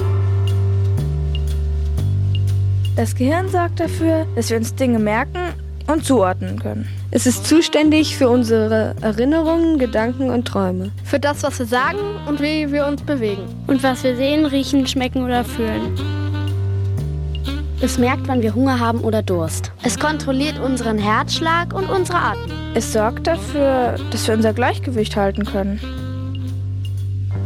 Das 2.97 3.17
Gehirn 3.17 3.49
sorgt 3.49 3.81
dafür, 3.81 4.25
dass 4.37 4.51
wir 4.51 4.57
uns 4.57 4.73
Dinge 4.77 5.01
merken 5.01 5.39
und 5.89 6.05
zuordnen 6.05 6.61
können. 6.61 6.89
Es 7.11 7.27
ist 7.27 7.45
zuständig 7.45 8.17
für 8.17 8.29
unsere 8.29 8.95
Erinnerungen, 9.01 9.81
Gedanken 9.81 10.31
und 10.31 10.47
Träume. 10.47 10.93
Für 11.03 11.19
das, 11.19 11.43
was 11.43 11.59
wir 11.59 11.67
sagen 11.67 11.99
und 12.29 12.41
wie 12.41 12.71
wir 12.71 12.87
uns 12.87 13.03
bewegen. 13.03 13.43
Und 13.67 13.83
was 13.83 14.05
wir 14.05 14.15
sehen, 14.15 14.47
riechen, 14.47 14.87
schmecken 14.87 15.25
oder 15.25 15.45
fühlen. 15.45 15.99
Es 17.81 17.99
merkt, 17.99 18.29
wann 18.29 18.43
wir 18.43 18.55
Hunger 18.55 18.79
haben 18.79 19.01
oder 19.01 19.23
Durst. 19.23 19.73
Es 19.83 19.99
kontrolliert 19.99 20.61
unseren 20.61 20.97
Herzschlag 20.97 21.75
und 21.75 21.91
unsere 21.91 22.19
Atmung. 22.19 22.57
Es 22.75 22.93
sorgt 22.93 23.27
dafür, 23.27 23.97
dass 24.13 24.29
wir 24.29 24.35
unser 24.35 24.53
Gleichgewicht 24.53 25.17
halten 25.17 25.45
können. 25.45 25.81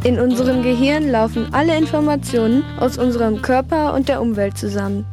In 0.05 0.21
unserem 0.21 0.63
Gehirn 0.63 1.11
laufen 1.11 1.49
alle 1.53 1.77
Informationen 1.77 2.63
aus 2.79 2.99
unserem 2.99 3.41
Körper 3.41 3.95
und 3.95 4.09
der 4.09 4.21
Umwelt 4.21 4.59
zusammen. 4.59 5.07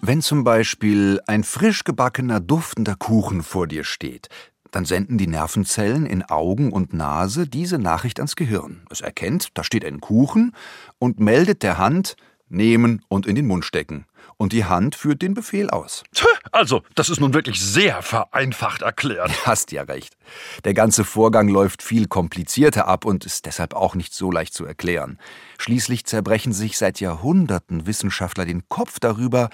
Wenn 0.00 0.20
zum 0.20 0.44
Beispiel 0.44 1.20
ein 1.26 1.42
frisch 1.42 1.84
gebackener, 1.84 2.40
duftender 2.40 2.96
Kuchen 2.96 3.42
vor 3.42 3.66
dir 3.66 3.82
steht, 3.82 4.28
dann 4.70 4.84
senden 4.84 5.16
die 5.16 5.26
Nervenzellen 5.26 6.06
in 6.06 6.22
Augen 6.22 6.70
und 6.70 6.92
Nase 6.92 7.46
diese 7.46 7.78
Nachricht 7.78 8.18
ans 8.20 8.36
Gehirn. 8.36 8.86
Es 8.90 9.00
erkennt, 9.00 9.48
da 9.54 9.64
steht 9.64 9.84
ein 9.84 10.00
Kuchen 10.00 10.52
und 10.98 11.18
meldet 11.18 11.62
der 11.62 11.78
Hand, 11.78 12.16
nehmen 12.48 13.02
und 13.08 13.26
in 13.26 13.34
den 13.34 13.46
Mund 13.46 13.64
stecken. 13.64 14.06
Und 14.38 14.52
die 14.52 14.66
Hand 14.66 14.94
führt 14.94 15.22
den 15.22 15.32
Befehl 15.32 15.70
aus. 15.70 16.04
Also, 16.52 16.82
das 16.94 17.08
ist 17.08 17.20
nun 17.20 17.32
wirklich 17.32 17.60
sehr 17.60 18.02
vereinfacht 18.02 18.82
erklärt. 18.82 19.30
Hast 19.46 19.72
ja 19.72 19.82
recht. 19.82 20.16
Der 20.64 20.74
ganze 20.74 21.04
Vorgang 21.04 21.48
läuft 21.48 21.82
viel 21.82 22.06
komplizierter 22.06 22.86
ab 22.86 23.04
und 23.04 23.24
ist 23.24 23.46
deshalb 23.46 23.74
auch 23.74 23.94
nicht 23.94 24.14
so 24.14 24.30
leicht 24.30 24.52
zu 24.52 24.66
erklären. 24.66 25.18
Schließlich 25.58 26.04
zerbrechen 26.04 26.52
sich 26.52 26.76
seit 26.76 27.00
Jahrhunderten 27.00 27.86
Wissenschaftler 27.86 28.44
den 28.44 28.68
Kopf 28.68 29.00
darüber, 29.00 29.48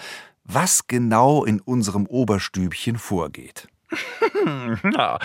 was 0.45 0.87
genau 0.87 1.45
in 1.45 1.61
unserem 1.61 2.07
Oberstübchen 2.07 2.99
vorgeht. 2.99 3.69
ja, 4.95 5.19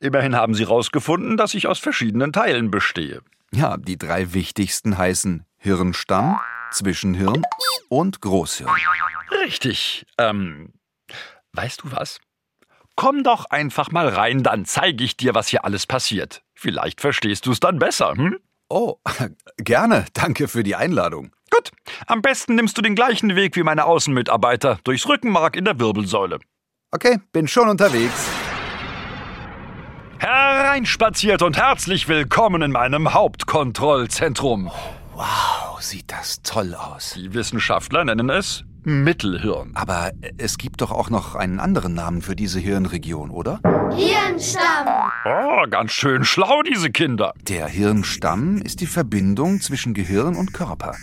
immerhin 0.00 0.34
haben 0.34 0.54
Sie 0.54 0.64
herausgefunden, 0.64 1.36
dass 1.36 1.54
ich 1.54 1.66
aus 1.66 1.78
verschiedenen 1.78 2.32
Teilen 2.32 2.70
bestehe. 2.70 3.22
Ja, 3.52 3.76
die 3.76 3.96
drei 3.96 4.32
wichtigsten 4.34 4.98
heißen 4.98 5.44
Hirnstamm, 5.56 6.38
Zwischenhirn 6.70 7.42
und 7.88 8.20
Großhirn. 8.20 8.70
Richtig. 9.42 10.06
Ähm, 10.18 10.72
weißt 11.52 11.82
du 11.82 11.92
was? 11.92 12.20
Komm 12.96 13.22
doch 13.22 13.44
einfach 13.46 13.92
mal 13.92 14.08
rein, 14.08 14.42
dann 14.42 14.64
zeige 14.64 15.04
ich 15.04 15.16
dir, 15.16 15.34
was 15.34 15.48
hier 15.48 15.64
alles 15.64 15.86
passiert. 15.86 16.42
Vielleicht 16.54 17.00
verstehst 17.00 17.46
du 17.46 17.52
es 17.52 17.60
dann 17.60 17.78
besser, 17.78 18.14
hm? 18.14 18.38
Oh, 18.68 18.96
gerne. 19.56 20.04
Danke 20.12 20.48
für 20.48 20.62
die 20.62 20.74
Einladung. 20.74 21.32
Gut. 21.50 21.70
Am 22.06 22.22
besten 22.22 22.54
nimmst 22.54 22.76
du 22.78 22.82
den 22.82 22.94
gleichen 22.94 23.34
Weg 23.36 23.56
wie 23.56 23.62
meine 23.62 23.84
Außenmitarbeiter, 23.84 24.78
durchs 24.84 25.08
Rückenmark 25.08 25.56
in 25.56 25.64
der 25.64 25.78
Wirbelsäule. 25.80 26.38
Okay, 26.90 27.18
bin 27.32 27.48
schon 27.48 27.68
unterwegs. 27.68 28.28
Hereinspaziert 30.18 31.42
und 31.42 31.56
herzlich 31.56 32.08
willkommen 32.08 32.62
in 32.62 32.72
meinem 32.72 33.14
Hauptkontrollzentrum. 33.14 34.70
Wow, 35.14 35.80
sieht 35.80 36.10
das 36.10 36.42
toll 36.42 36.74
aus. 36.74 37.14
Die 37.16 37.34
Wissenschaftler 37.34 38.04
nennen 38.04 38.30
es 38.30 38.64
Mittelhirn. 38.84 39.72
Aber 39.74 40.12
es 40.38 40.56
gibt 40.58 40.80
doch 40.80 40.90
auch 40.90 41.10
noch 41.10 41.34
einen 41.34 41.60
anderen 41.60 41.94
Namen 41.94 42.22
für 42.22 42.34
diese 42.34 42.58
Hirnregion, 42.58 43.30
oder? 43.30 43.60
Hirnstamm. 43.94 45.10
Oh, 45.24 45.66
ganz 45.68 45.92
schön 45.92 46.24
schlau, 46.24 46.62
diese 46.62 46.90
Kinder. 46.90 47.34
Der 47.42 47.66
Hirnstamm 47.68 48.62
ist 48.62 48.80
die 48.80 48.86
Verbindung 48.86 49.60
zwischen 49.60 49.94
Gehirn 49.94 50.36
und 50.36 50.54
Körper. 50.54 50.96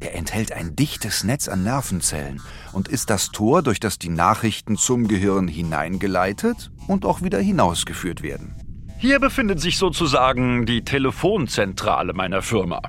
Er 0.00 0.14
enthält 0.14 0.52
ein 0.52 0.76
dichtes 0.76 1.24
Netz 1.24 1.48
an 1.48 1.64
Nervenzellen 1.64 2.40
und 2.72 2.88
ist 2.88 3.10
das 3.10 3.30
Tor, 3.30 3.62
durch 3.62 3.80
das 3.80 3.98
die 3.98 4.10
Nachrichten 4.10 4.76
zum 4.76 5.08
Gehirn 5.08 5.48
hineingeleitet 5.48 6.70
und 6.86 7.04
auch 7.04 7.22
wieder 7.22 7.38
hinausgeführt 7.38 8.22
werden. 8.22 8.54
Hier 9.00 9.20
befindet 9.20 9.60
sich 9.60 9.78
sozusagen 9.78 10.66
die 10.66 10.82
Telefonzentrale 10.82 12.14
meiner 12.14 12.42
Firma. 12.42 12.80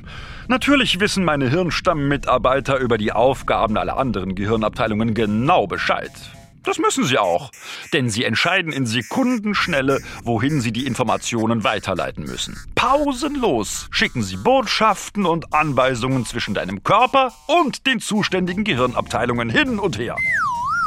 Natürlich 0.48 1.00
wissen 1.00 1.24
meine 1.24 1.50
Hirnstammmitarbeiter 1.50 2.80
über 2.80 2.98
die 2.98 3.12
Aufgaben 3.12 3.78
aller 3.78 3.98
anderen 3.98 4.34
Gehirnabteilungen 4.34 5.14
genau 5.14 5.68
Bescheid. 5.68 6.12
Das 6.64 6.78
müssen 6.78 7.06
sie 7.06 7.18
auch, 7.18 7.52
denn 7.94 8.10
sie 8.10 8.26
entscheiden 8.26 8.72
in 8.72 8.86
Sekundenschnelle, 8.86 10.02
wohin 10.24 10.62
sie 10.62 10.72
die 10.72 10.86
Informationen 10.86 11.64
weiterleiten 11.64 12.26
müssen. 12.26 12.58
Pausenlos 12.76 13.88
schicken 13.92 14.24
sie 14.24 14.38
Botschaften 14.38 15.26
und 15.26 15.54
Anweisungen 15.54 16.26
zwischen 16.26 16.54
deinem 16.54 16.84
Körper 16.84 17.34
und 17.48 17.88
den 17.88 18.00
zuständigen 18.00 18.64
Gehirnabteilungen 18.64 19.50
hin 19.50 19.80
und 19.80 19.98
her. 19.98 20.16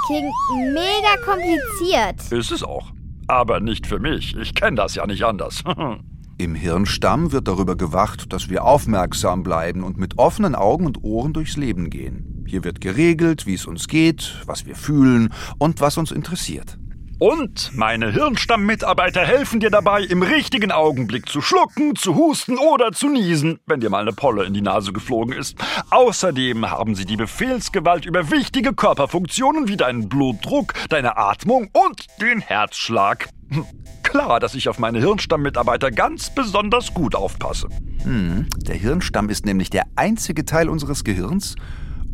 Klingt 0.07 0.33
mega 0.75 1.17
kompliziert. 1.25 2.33
Ist 2.33 2.51
es 2.51 2.63
auch. 2.63 2.93
Aber 3.29 3.61
nicht 3.61 3.87
für 3.87 3.99
mich. 3.99 4.37
Ich 4.37 4.55
kenne 4.55 4.77
das 4.77 4.95
ja 4.95 5.07
nicht 5.07 5.25
anders. 5.25 5.63
Im 6.39 6.55
Hirnstamm 6.55 7.33
wird 7.33 7.47
darüber 7.47 7.77
gewacht, 7.77 8.33
dass 8.33 8.49
wir 8.49 8.65
aufmerksam 8.65 9.43
bleiben 9.43 9.83
und 9.85 9.99
mit 9.99 10.19
offenen 10.19 10.55
Augen 10.55 10.87
und 10.87 11.05
Ohren 11.05 11.33
durchs 11.33 11.57
Leben 11.57 11.91
gehen. 11.91 12.45
Hier 12.47 12.65
wird 12.65 12.81
geregelt, 12.81 13.47
wie 13.47 13.55
es 13.55 13.67
uns 13.67 13.87
geht, 13.87 14.43
was 14.47 14.67
wir 14.67 14.75
fühlen 14.75 15.33
und 15.59 15.81
was 15.81 15.99
uns 15.99 16.11
interessiert. 16.11 16.79
Und 17.19 17.71
meine 17.77 18.11
Hirnstammmitarbeiter 18.11 19.25
helfen 19.25 19.61
dir 19.61 19.71
dabei, 19.71 20.03
im 20.03 20.23
richtigen 20.23 20.73
Augenblick 20.73 21.29
zu 21.29 21.41
schlucken, 21.41 21.95
zu 21.95 22.17
husten 22.17 22.59
oder 22.59 22.91
zu 22.91 23.09
niesen, 23.09 23.61
wenn 23.65 23.79
dir 23.79 23.91
mal 23.91 24.03
eine 24.03 24.13
Polle 24.13 24.45
in 24.45 24.55
die 24.55 24.61
Nase 24.61 24.93
geflogen 24.93 25.33
ist. 25.33 25.57
Außerdem 25.91 26.69
haben 26.69 26.97
sie 26.97 27.05
die 27.05 27.17
Befehlsgewalt 27.17 28.07
über 28.07 28.33
wichtige 28.33 28.73
Körperfunktionen 28.73 29.69
wie 29.69 29.77
deinen 29.77 30.09
Blutdruck, 30.09 30.75
deine 30.89 31.17
Atmung 31.17 31.71
und 31.73 32.07
den 32.21 32.41
Herzschlag. 32.41 33.29
Klar, 34.13 34.41
dass 34.41 34.55
ich 34.55 34.69
auf 34.69 34.79
meine 34.79 34.99
Hirnstammmitarbeiter 34.99 35.91
ganz 35.91 36.35
besonders 36.35 36.93
gut 36.93 37.15
aufpasse. 37.15 37.71
Hm, 38.03 38.47
der 38.59 38.75
Hirnstamm 38.75 39.31
ist 39.31 39.47
nämlich 39.47 39.71
der 39.71 39.85
einzige 39.97 40.45
Teil 40.45 40.69
unseres 40.69 41.03
Gehirns, 41.03 41.57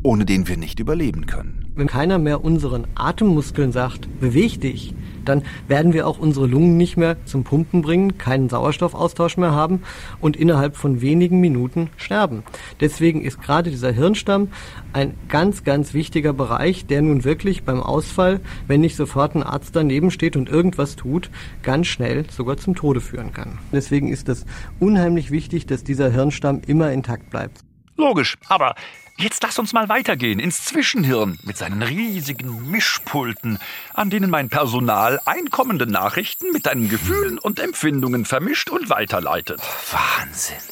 ohne 0.05 0.25
den 0.25 0.47
wir 0.47 0.57
nicht 0.57 0.79
überleben 0.79 1.27
können. 1.27 1.68
Wenn 1.79 1.87
keiner 1.87 2.19
mehr 2.19 2.43
unseren 2.43 2.89
Atemmuskeln 2.97 3.71
sagt, 3.71 4.09
beweg 4.19 4.61
dich, 4.61 4.97
dann 5.25 5.45
werden 5.69 5.93
wir 5.93 6.09
auch 6.09 6.19
unsere 6.19 6.49
Lungen 6.49 6.77
nicht 6.77 6.97
mehr 6.97 7.25
zum 7.25 7.45
Pumpen 7.45 7.83
bringen, 7.83 8.19
keinen 8.19 8.49
Sauerstoffaustausch 8.49 9.37
mehr 9.37 9.53
haben 9.53 9.83
und 10.21 10.37
innerhalb 10.37 10.77
von 10.77 11.01
wenigen 11.03 11.39
Minuten 11.39 11.91
sterben. 11.97 12.43
Deswegen 12.81 13.23
ist 13.23 13.41
gerade 13.41 13.71
dieser 13.71 13.93
Hirnstamm 13.93 14.49
ein 14.93 15.15
ganz, 15.29 15.63
ganz 15.63 15.95
wichtiger 15.95 16.33
Bereich, 16.33 16.85
der 16.87 17.01
nun 17.01 17.23
wirklich 17.23 17.63
beim 17.63 17.81
Ausfall, 17.81 18.41
wenn 18.67 18.81
nicht 18.81 18.97
sofort 18.97 19.37
ein 19.37 19.45
Arzt 19.45 19.77
daneben 19.77 20.11
steht 20.11 20.37
und 20.37 20.49
irgendwas 20.49 20.97
tut, 20.97 21.31
ganz 21.63 21.87
schnell 21.87 22.29
sogar 22.29 22.57
zum 22.57 22.75
Tode 22.75 23.01
führen 23.01 23.33
kann. 23.33 23.61
Deswegen 23.71 24.09
ist 24.09 24.29
es 24.29 24.47
unheimlich 24.81 25.31
wichtig, 25.31 25.67
dass 25.67 25.85
dieser 25.85 26.11
Hirnstamm 26.11 26.61
immer 26.67 26.91
intakt 26.91 27.31
bleibt. 27.31 27.68
Logisch, 27.99 28.37
aber 28.49 28.75
Jetzt 29.21 29.43
lass 29.43 29.59
uns 29.59 29.73
mal 29.73 29.89
weitergehen 29.89 30.39
ins 30.39 30.65
Zwischenhirn 30.65 31.41
mit 31.43 31.57
seinen 31.59 31.83
riesigen 31.83 32.71
Mischpulten, 32.71 33.59
an 33.93 34.11
denen 34.11 34.31
mein 34.31 34.49
Personal 34.49 35.19
einkommende 35.25 35.89
Nachrichten 35.89 36.53
mit 36.53 36.67
deinen 36.67 36.89
Gefühlen 36.89 37.37
und 37.41 37.59
Empfindungen 37.59 38.25
vermischt 38.25 38.71
und 38.71 38.91
weiterleitet. 38.91 39.61
Wahnsinn. 39.91 40.63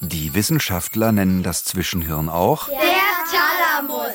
Die 0.00 0.32
Wissenschaftler 0.32 1.12
nennen 1.12 1.42
das 1.42 1.64
Zwischenhirn 1.64 2.30
auch 2.30 2.68
der 2.68 2.78
Thalamus. 3.30 4.14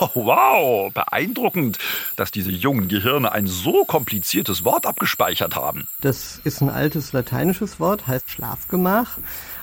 Oh, 0.00 0.10
wow, 0.14 0.92
beeindruckend, 0.92 1.78
dass 2.16 2.30
diese 2.30 2.50
jungen 2.50 2.88
Gehirne 2.88 3.32
ein 3.32 3.46
so 3.46 3.84
kompliziertes 3.84 4.64
Wort 4.64 4.86
abgespeichert 4.86 5.54
haben. 5.54 5.88
Das 6.00 6.40
ist 6.44 6.62
ein 6.62 6.70
altes 6.70 7.12
lateinisches 7.12 7.78
Wort, 7.78 8.06
heißt 8.06 8.30
Schlafgemach. 8.30 9.18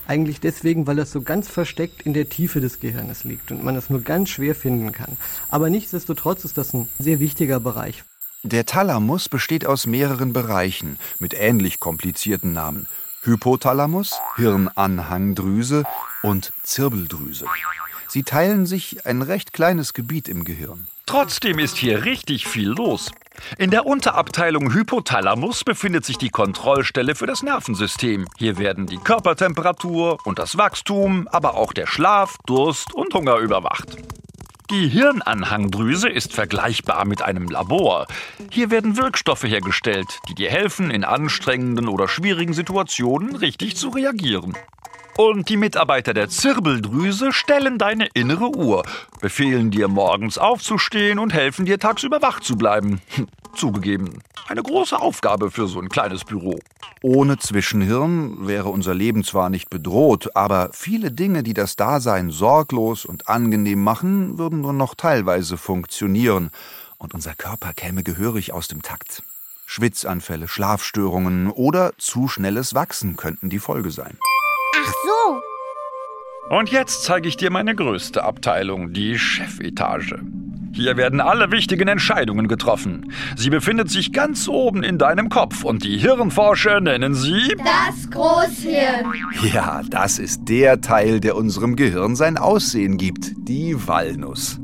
Eigentlich 0.08 0.40
deswegen, 0.40 0.86
weil 0.88 0.96
das 0.96 1.12
so 1.12 1.22
ganz 1.22 1.50
versteckt 1.50 2.04
in 2.04 2.14
der 2.14 2.30
Tiefe 2.30 2.62
des 2.62 2.80
Gehirnes 2.80 3.24
liegt 3.24 3.52
und 3.52 3.64
man 3.64 3.76
es 3.76 3.90
nur 3.90 4.02
ganz 4.02 4.30
schwer 4.30 4.56
finden 4.56 4.92
kann. 4.92 5.18
Aber 5.50 5.70
nichtsdestotrotz 5.70 6.46
ist 6.46 6.58
das 6.58 6.74
ein 6.74 6.88
sehr 7.00 7.20
wichtiger 7.20 7.60
Bereich. 7.60 8.04
Der 8.44 8.66
Thalamus 8.66 9.28
besteht 9.28 9.66
aus 9.66 9.88
mehreren 9.88 10.32
Bereichen 10.32 11.00
mit 11.18 11.34
ähnlich 11.34 11.80
komplizierten 11.80 12.54
Namen. 12.54 12.88
Hypothalamus, 13.24 14.20
Hirnanhangdrüse 14.36 15.84
und 16.22 16.54
Zirbeldrüse. 16.62 17.48
Sie 18.08 18.22
teilen 18.22 18.68
sich 18.68 19.08
ein 19.08 19.24
recht 19.24 19.52
kleines 19.52 19.94
Gebiet 19.94 20.30
im 20.30 20.44
Gehirn. 20.44 20.86
Trotzdem 21.08 21.58
ist 21.58 21.78
hier 21.78 22.06
richtig 22.06 22.46
viel 22.46 22.70
los. 22.70 23.12
In 23.58 23.72
der 23.72 23.86
Unterabteilung 23.86 24.74
Hypothalamus 24.74 25.64
befindet 25.64 26.06
sich 26.06 26.18
die 26.18 26.30
Kontrollstelle 26.30 27.16
für 27.16 27.28
das 27.28 27.44
Nervensystem. 27.44 28.28
Hier 28.38 28.58
werden 28.58 28.86
die 28.88 28.98
Körpertemperatur 28.98 30.18
und 30.26 30.40
das 30.40 30.58
Wachstum, 30.58 31.28
aber 31.32 31.56
auch 31.56 31.74
der 31.74 31.88
Schlaf, 31.88 32.38
Durst 32.46 32.94
und 32.94 33.14
Hunger 33.14 33.38
überwacht. 33.38 33.98
Die 34.72 34.88
Hirnanhangdrüse 34.88 36.10
ist 36.10 36.34
vergleichbar 36.34 37.06
mit 37.06 37.22
einem 37.22 37.48
Labor. 37.48 38.08
Hier 38.50 38.72
werden 38.72 38.98
Wirkstoffe 38.98 39.44
hergestellt, 39.44 40.20
die 40.28 40.34
dir 40.34 40.50
helfen, 40.50 40.90
in 40.90 41.04
anstrengenden 41.04 41.88
oder 41.88 42.08
schwierigen 42.08 42.54
Situationen 42.54 43.36
richtig 43.36 43.78
zu 43.78 43.90
reagieren. 43.90 44.56
Und 45.18 45.48
die 45.48 45.56
Mitarbeiter 45.56 46.14
der 46.14 46.28
Zirbeldrüse 46.28 47.32
stellen 47.32 47.78
deine 47.78 48.08
innere 48.14 48.54
Uhr, 48.54 48.84
befehlen 49.22 49.72
dir 49.72 49.88
morgens 49.88 50.38
aufzustehen 50.38 51.20
und 51.20 51.34
helfen 51.34 51.66
dir 51.66 51.80
tagsüber 51.80 52.22
wach 52.22 52.42
zu 52.42 52.58
bleiben. 52.58 53.00
Hm, 53.16 53.28
zugegeben, 53.54 54.20
eine 54.50 54.62
große 54.62 55.00
Aufgabe 55.00 55.52
für 55.52 55.70
so 55.70 55.80
ein 55.80 55.88
kleines 55.88 56.26
Büro. 56.26 56.60
Ohne 57.02 57.38
Zwischenhirn 57.38 58.46
wäre 58.46 58.68
unser 58.68 58.94
Leben 58.94 59.24
zwar 59.24 59.50
nicht 59.50 59.70
bedroht, 59.70 60.36
aber 60.36 60.72
viele 60.74 61.12
Dinge, 61.14 61.44
die 61.44 61.54
das 61.54 61.78
Dasein 61.78 62.30
sorglos 62.30 63.06
und 63.06 63.30
angenehm 63.30 63.82
machen, 63.82 64.38
würden 64.38 64.60
nur 64.60 64.74
noch 64.74 64.96
teilweise 64.96 65.56
funktionieren 65.56 66.52
und 66.98 67.14
unser 67.14 67.36
Körper 67.36 67.72
käme 67.74 68.04
gehörig 68.04 68.52
aus 68.52 68.68
dem 68.68 68.82
Takt. 68.82 69.24
Schwitzanfälle, 69.66 70.50
Schlafstörungen 70.50 71.50
oder 71.50 71.94
zu 71.98 72.28
schnelles 72.28 72.74
Wachsen 72.74 73.16
könnten 73.16 73.50
die 73.50 73.60
Folge 73.60 73.92
sein. 73.92 74.18
Ach 74.78 74.94
so. 75.04 76.56
Und 76.56 76.70
jetzt 76.70 77.04
zeige 77.04 77.28
ich 77.28 77.38
dir 77.38 77.50
meine 77.50 77.76
größte 77.76 78.24
Abteilung, 78.24 78.94
die 78.94 79.18
Chefetage. 79.18 80.20
Hier 80.74 80.98
werden 80.98 81.22
alle 81.22 81.52
wichtigen 81.52 81.88
Entscheidungen 81.88 82.50
getroffen. 82.50 83.14
Sie 83.38 83.50
befindet 83.50 83.90
sich 83.90 84.12
ganz 84.12 84.50
oben 84.50 84.84
in 84.84 84.98
deinem 84.98 85.30
Kopf 85.30 85.64
und 85.64 85.86
die 85.86 85.98
Hirnforscher 85.98 86.82
nennen 86.82 87.16
sie 87.16 87.56
Das 87.58 88.12
Großhirn. 88.12 89.06
Ja, 89.54 89.82
das 89.90 90.20
ist 90.20 90.42
der 90.50 90.82
Teil, 90.82 91.22
der 91.22 91.38
unserem 91.38 91.78
Gehirn 91.78 92.18
sein 92.18 92.38
Aussehen 92.38 92.98
gibt, 92.98 93.32
die 93.48 93.88
Walnuss. 93.88 94.60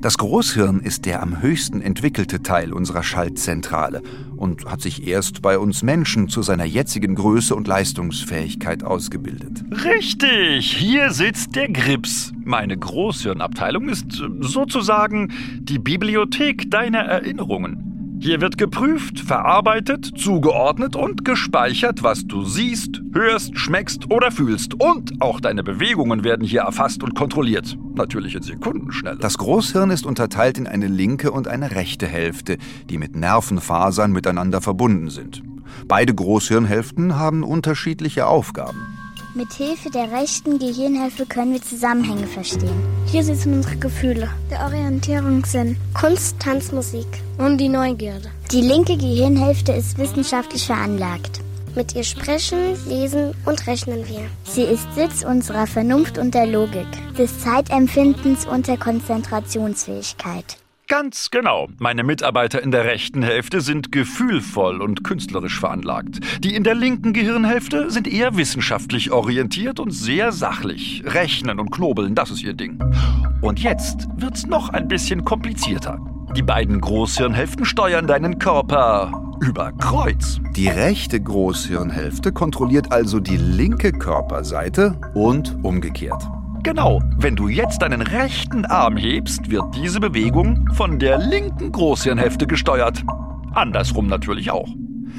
Das 0.00 0.18
Großhirn 0.18 0.80
ist 0.80 1.06
der 1.06 1.22
am 1.22 1.40
höchsten 1.42 1.80
entwickelte 1.80 2.42
Teil 2.42 2.72
unserer 2.72 3.02
Schaltzentrale 3.02 4.02
und 4.44 4.66
hat 4.66 4.82
sich 4.82 5.06
erst 5.06 5.40
bei 5.40 5.58
uns 5.58 5.82
Menschen 5.82 6.28
zu 6.28 6.42
seiner 6.42 6.66
jetzigen 6.66 7.14
Größe 7.14 7.54
und 7.54 7.66
Leistungsfähigkeit 7.66 8.84
ausgebildet. 8.84 9.64
Richtig, 9.84 10.70
hier 10.70 11.12
sitzt 11.12 11.56
der 11.56 11.70
Grips. 11.70 12.30
Meine 12.44 12.76
Großhirnabteilung 12.76 13.88
ist 13.88 14.22
sozusagen 14.40 15.32
die 15.60 15.78
Bibliothek 15.78 16.70
deiner 16.70 16.98
Erinnerungen. 16.98 17.93
Hier 18.24 18.40
wird 18.40 18.56
geprüft, 18.56 19.20
verarbeitet, 19.20 20.12
zugeordnet 20.16 20.96
und 20.96 21.26
gespeichert, 21.26 22.02
was 22.02 22.26
du 22.26 22.42
siehst, 22.46 23.02
hörst, 23.12 23.58
schmeckst 23.58 24.10
oder 24.10 24.30
fühlst. 24.30 24.80
Und 24.80 25.20
auch 25.20 25.40
deine 25.40 25.62
Bewegungen 25.62 26.24
werden 26.24 26.42
hier 26.42 26.62
erfasst 26.62 27.02
und 27.02 27.14
kontrolliert. 27.14 27.76
Natürlich 27.94 28.34
in 28.34 28.40
Sekundenschnelle. 28.40 29.18
Das 29.18 29.36
Großhirn 29.36 29.90
ist 29.90 30.06
unterteilt 30.06 30.56
in 30.56 30.66
eine 30.66 30.86
linke 30.86 31.32
und 31.32 31.48
eine 31.48 31.72
rechte 31.72 32.06
Hälfte, 32.06 32.56
die 32.88 32.96
mit 32.96 33.14
Nervenfasern 33.14 34.10
miteinander 34.10 34.62
verbunden 34.62 35.10
sind. 35.10 35.42
Beide 35.86 36.14
Großhirnhälften 36.14 37.18
haben 37.18 37.42
unterschiedliche 37.42 38.26
Aufgaben. 38.26 38.93
Mit 39.36 39.52
Hilfe 39.52 39.90
der 39.90 40.12
rechten 40.12 40.60
Gehirnhälfte 40.60 41.26
können 41.26 41.54
wir 41.54 41.60
Zusammenhänge 41.60 42.28
verstehen. 42.28 42.80
Hier 43.06 43.24
sitzen 43.24 43.54
unsere 43.54 43.76
Gefühle. 43.76 44.30
Der 44.48 44.64
Orientierungssinn. 44.64 45.76
Kunst, 45.92 46.38
Tanz, 46.38 46.70
Musik. 46.70 47.08
Und 47.36 47.58
die 47.58 47.68
Neugierde. 47.68 48.30
Die 48.52 48.60
linke 48.60 48.96
Gehirnhälfte 48.96 49.72
ist 49.72 49.98
wissenschaftlich 49.98 50.64
veranlagt. 50.64 51.40
Mit 51.74 51.96
ihr 51.96 52.04
sprechen, 52.04 52.76
lesen 52.86 53.34
und 53.44 53.66
rechnen 53.66 54.06
wir. 54.08 54.24
Sie 54.44 54.62
ist 54.62 54.86
Sitz 54.94 55.24
unserer 55.24 55.66
Vernunft 55.66 56.16
und 56.16 56.32
der 56.32 56.46
Logik, 56.46 56.86
des 57.18 57.40
Zeitempfindens 57.40 58.46
und 58.46 58.68
der 58.68 58.76
Konzentrationsfähigkeit. 58.76 60.58
Ganz 60.86 61.30
genau. 61.30 61.68
Meine 61.78 62.04
Mitarbeiter 62.04 62.62
in 62.62 62.70
der 62.70 62.84
rechten 62.84 63.22
Hälfte 63.22 63.62
sind 63.62 63.90
gefühlvoll 63.90 64.82
und 64.82 65.02
künstlerisch 65.02 65.58
veranlagt. 65.58 66.20
Die 66.44 66.54
in 66.54 66.62
der 66.62 66.74
linken 66.74 67.14
Gehirnhälfte 67.14 67.90
sind 67.90 68.06
eher 68.06 68.36
wissenschaftlich 68.36 69.10
orientiert 69.10 69.80
und 69.80 69.92
sehr 69.92 70.30
sachlich. 70.30 71.02
Rechnen 71.06 71.58
und 71.58 71.70
knobeln, 71.70 72.14
das 72.14 72.30
ist 72.30 72.42
ihr 72.42 72.52
Ding. 72.52 72.78
Und 73.40 73.60
jetzt 73.60 74.08
wird's 74.16 74.46
noch 74.46 74.68
ein 74.68 74.86
bisschen 74.86 75.24
komplizierter. 75.24 75.98
Die 76.36 76.42
beiden 76.42 76.80
Großhirnhälften 76.80 77.64
steuern 77.64 78.06
deinen 78.06 78.38
Körper 78.38 79.38
über 79.40 79.72
Kreuz. 79.72 80.40
Die 80.54 80.68
rechte 80.68 81.18
Großhirnhälfte 81.18 82.32
kontrolliert 82.32 82.92
also 82.92 83.20
die 83.20 83.36
linke 83.36 83.92
Körperseite 83.92 84.98
und 85.14 85.56
umgekehrt. 85.62 86.22
Genau, 86.64 87.02
wenn 87.18 87.36
du 87.36 87.48
jetzt 87.48 87.82
deinen 87.82 88.00
rechten 88.00 88.64
Arm 88.64 88.96
hebst, 88.96 89.50
wird 89.50 89.76
diese 89.76 90.00
Bewegung 90.00 90.66
von 90.72 90.98
der 90.98 91.18
linken 91.18 91.70
Großhirnhälfte 91.70 92.46
gesteuert. 92.46 93.04
Andersrum 93.52 94.06
natürlich 94.06 94.50
auch. 94.50 94.70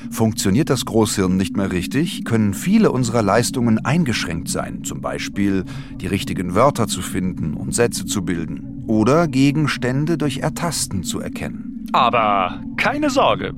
Funktioniert 0.09 0.71
das 0.71 0.85
Großhirn 0.85 1.37
nicht 1.37 1.55
mehr 1.55 1.71
richtig, 1.71 2.25
können 2.25 2.55
viele 2.55 2.91
unserer 2.91 3.21
Leistungen 3.21 3.77
eingeschränkt 3.85 4.49
sein, 4.49 4.83
zum 4.83 5.01
Beispiel 5.01 5.65
die 6.01 6.07
richtigen 6.07 6.55
Wörter 6.55 6.87
zu 6.87 7.03
finden 7.03 7.53
und 7.53 7.75
Sätze 7.75 8.07
zu 8.07 8.25
bilden 8.25 8.83
oder 8.87 9.27
Gegenstände 9.27 10.17
durch 10.17 10.39
Ertasten 10.39 11.03
zu 11.03 11.19
erkennen. 11.19 11.85
Aber 11.93 12.59
keine 12.75 13.11
Sorge, 13.11 13.53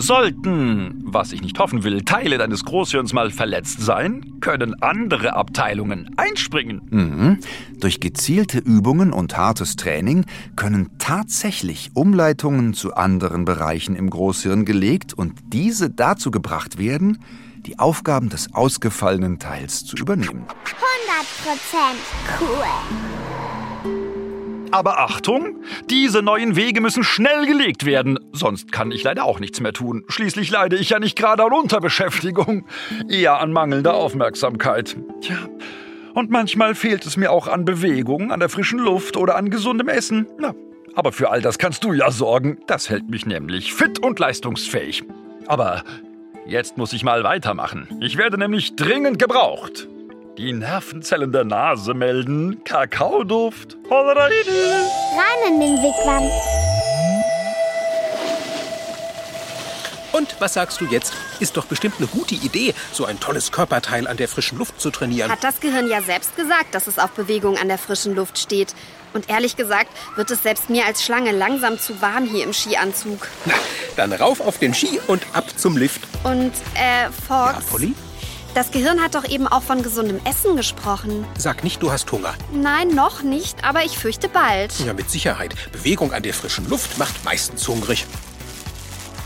Sollten, 0.00 1.02
was 1.04 1.30
ich 1.30 1.42
nicht 1.42 1.58
hoffen 1.58 1.84
will, 1.84 2.00
Teile 2.06 2.38
deines 2.38 2.64
Großhirns 2.64 3.12
mal 3.12 3.30
verletzt 3.30 3.82
sein, 3.82 4.40
können 4.40 4.82
andere 4.82 5.34
Abteilungen 5.34 6.08
einspringen. 6.16 6.80
Mhm. 6.88 7.38
Durch 7.78 8.00
gezielte 8.00 8.58
Übungen 8.58 9.12
und 9.12 9.36
hartes 9.36 9.76
Training 9.76 10.24
können 10.56 10.88
tatsächlich 10.96 11.90
Umleitungen 11.92 12.72
zu 12.72 12.94
anderen 12.94 13.44
Bereichen 13.44 13.94
im 13.94 14.08
Großhirn 14.08 14.64
gelegt 14.64 15.12
und 15.12 15.34
diese 15.52 15.90
dazu 15.90 16.30
gebracht 16.30 16.78
werden, 16.78 17.18
die 17.66 17.78
Aufgaben 17.78 18.30
des 18.30 18.54
ausgefallenen 18.54 19.38
Teils 19.38 19.84
zu 19.84 19.96
übernehmen. 19.96 20.46
100 20.46 21.26
Prozent 21.44 22.00
cool. 22.40 23.39
Aber 24.70 25.00
Achtung, 25.00 25.56
diese 25.88 26.22
neuen 26.22 26.54
Wege 26.54 26.80
müssen 26.80 27.02
schnell 27.02 27.46
gelegt 27.46 27.86
werden, 27.86 28.18
sonst 28.32 28.70
kann 28.70 28.92
ich 28.92 29.02
leider 29.02 29.24
auch 29.24 29.40
nichts 29.40 29.60
mehr 29.60 29.72
tun. 29.72 30.04
Schließlich 30.08 30.50
leide 30.50 30.76
ich 30.76 30.90
ja 30.90 31.00
nicht 31.00 31.16
gerade 31.16 31.44
an 31.44 31.52
Unterbeschäftigung, 31.52 32.64
eher 33.08 33.40
an 33.40 33.52
mangelnder 33.52 33.94
Aufmerksamkeit. 33.94 34.96
Tja, 35.20 35.38
und 36.14 36.30
manchmal 36.30 36.74
fehlt 36.74 37.06
es 37.06 37.16
mir 37.16 37.30
auch 37.32 37.48
an 37.48 37.64
Bewegung, 37.64 38.32
an 38.32 38.40
der 38.40 38.48
frischen 38.48 38.78
Luft 38.78 39.16
oder 39.16 39.36
an 39.36 39.50
gesundem 39.50 39.88
Essen. 39.88 40.26
Na, 40.38 40.54
aber 40.94 41.12
für 41.12 41.30
all 41.30 41.42
das 41.42 41.58
kannst 41.58 41.84
du 41.84 41.92
ja 41.92 42.10
sorgen. 42.10 42.58
Das 42.66 42.90
hält 42.90 43.08
mich 43.08 43.26
nämlich 43.26 43.72
fit 43.74 43.98
und 43.98 44.18
leistungsfähig. 44.18 45.04
Aber 45.46 45.82
jetzt 46.46 46.78
muss 46.78 46.92
ich 46.92 47.04
mal 47.04 47.24
weitermachen. 47.24 47.88
Ich 48.00 48.16
werde 48.16 48.38
nämlich 48.38 48.76
dringend 48.76 49.18
gebraucht. 49.18 49.88
Die 50.38 50.52
Nervenzellen 50.52 51.32
der 51.32 51.44
Nase 51.44 51.92
melden 51.92 52.62
Kakaoduft. 52.64 53.76
Rein 53.90 54.32
in 55.48 55.60
den 55.60 55.76
Wigwam. 55.78 56.30
Und 60.12 60.40
was 60.40 60.54
sagst 60.54 60.80
du 60.80 60.86
jetzt? 60.86 61.12
Ist 61.40 61.56
doch 61.56 61.66
bestimmt 61.66 61.96
eine 61.98 62.06
gute 62.06 62.34
Idee, 62.34 62.74
so 62.92 63.04
ein 63.04 63.20
tolles 63.20 63.52
Körperteil 63.52 64.06
an 64.06 64.16
der 64.16 64.28
frischen 64.28 64.58
Luft 64.58 64.80
zu 64.80 64.90
trainieren. 64.90 65.30
Hat 65.30 65.42
das 65.44 65.60
Gehirn 65.60 65.88
ja 65.88 66.00
selbst 66.02 66.36
gesagt, 66.36 66.74
dass 66.74 66.86
es 66.86 66.98
auf 66.98 67.10
Bewegung 67.10 67.58
an 67.58 67.68
der 67.68 67.78
frischen 67.78 68.14
Luft 68.14 68.38
steht. 68.38 68.74
Und 69.12 69.28
ehrlich 69.28 69.56
gesagt 69.56 69.90
wird 70.16 70.30
es 70.30 70.42
selbst 70.42 70.70
mir 70.70 70.86
als 70.86 71.04
Schlange 71.04 71.32
langsam 71.32 71.78
zu 71.78 72.00
warm 72.00 72.24
hier 72.24 72.44
im 72.44 72.52
Skianzug. 72.52 73.26
Na, 73.46 73.54
dann 73.96 74.12
rauf 74.12 74.40
auf 74.40 74.58
den 74.58 74.74
Ski 74.74 75.00
und 75.06 75.22
ab 75.32 75.46
zum 75.56 75.76
Lift. 75.76 76.02
Und, 76.24 76.52
äh, 76.74 77.10
Fox. 77.26 77.52
Ja, 77.54 77.60
Polly? 77.70 77.94
Das 78.54 78.72
Gehirn 78.72 79.00
hat 79.00 79.14
doch 79.14 79.24
eben 79.28 79.46
auch 79.46 79.62
von 79.62 79.82
gesundem 79.82 80.20
Essen 80.24 80.56
gesprochen. 80.56 81.24
Sag 81.38 81.62
nicht, 81.62 81.82
du 81.82 81.92
hast 81.92 82.10
Hunger. 82.10 82.34
Nein, 82.52 82.88
noch 82.88 83.22
nicht, 83.22 83.64
aber 83.64 83.84
ich 83.84 83.96
fürchte 83.96 84.28
bald. 84.28 84.72
Ja, 84.84 84.92
mit 84.92 85.08
Sicherheit. 85.08 85.54
Bewegung 85.72 86.12
an 86.12 86.22
der 86.24 86.34
frischen 86.34 86.68
Luft 86.68 86.98
macht 86.98 87.24
meistens 87.24 87.66
hungrig. 87.68 88.06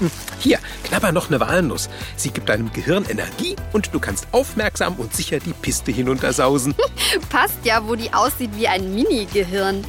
Hm, 0.01 0.11
Hier, 0.41 0.59
knabber 0.85 1.13
noch 1.13 1.29
eine 1.29 1.41
Walnuss. 1.41 1.89
Sie 2.17 2.31
gibt 2.31 2.49
deinem 2.51 2.71
Gehirn 2.73 3.07
Energie 3.09 3.57
und 3.73 3.95
du 3.95 4.01
kannst 4.01 4.27
aufmerksam 4.33 4.97
und 4.97 5.15
sicher 5.15 5.39
die 5.39 5.55
Piste 5.55 5.91
hinuntersausen. 5.91 6.75
Passt 7.31 7.65
ja, 7.65 7.87
wo 7.87 7.95
die 7.95 8.13
aussieht 8.13 8.51
wie 8.57 8.69
ein 8.69 8.95
Mini-Gehirn. 8.95 9.85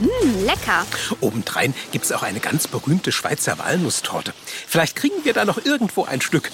Mmm, 0.00 0.44
lecker. 0.44 0.84
Obendrein 1.20 1.74
gibt's 1.92 2.10
auch 2.12 2.22
eine 2.22 2.40
ganz 2.40 2.66
berühmte 2.66 3.12
Schweizer 3.12 3.58
Walnusstorte. 3.58 4.32
Vielleicht 4.66 4.96
kriegen 4.96 5.24
wir 5.24 5.32
da 5.32 5.44
noch 5.44 5.64
irgendwo 5.64 6.04
ein 6.04 6.20
Stück. 6.20 6.50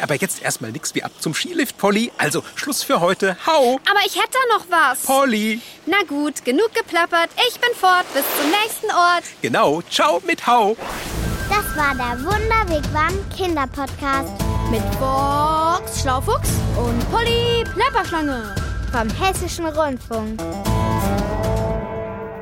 Aber 0.00 0.14
jetzt 0.16 0.42
erstmal 0.42 0.72
nix 0.72 0.94
wie 0.94 1.02
ab 1.04 1.12
zum 1.20 1.34
Skilift, 1.34 1.78
Polly. 1.78 2.10
Also 2.18 2.42
Schluss 2.56 2.82
für 2.82 3.00
heute. 3.00 3.36
Hau! 3.46 3.78
Aber 3.88 4.00
ich 4.06 4.16
hätte 4.16 4.32
da 4.32 4.56
noch 4.58 4.66
was. 4.68 5.00
Polly! 5.02 5.60
Na 5.86 5.98
gut, 6.08 6.44
genug 6.44 6.74
geplappert. 6.74 7.30
Ich 7.48 7.58
bin 7.60 7.70
fort. 7.78 8.04
Bis 8.12 8.24
zum 8.40 8.50
nächsten 8.50 8.90
Ort. 8.90 9.24
Genau. 9.42 9.80
Ciao 9.90 10.20
mit 10.26 10.46
Hau. 10.46 10.76
Das 11.48 11.76
war 11.76 11.94
der 11.94 12.22
Wunderweg 12.24 12.84
Warm 12.92 13.14
Kinderpodcast 13.34 14.32
Mit 14.70 14.82
Box 15.00 16.02
Schlaufuchs 16.02 16.50
und 16.76 17.10
Polly 17.10 17.64
Plapperschlange. 17.74 18.54
vom 18.92 19.08
Hessischen 19.10 19.66
Rundfunk. 19.66 20.38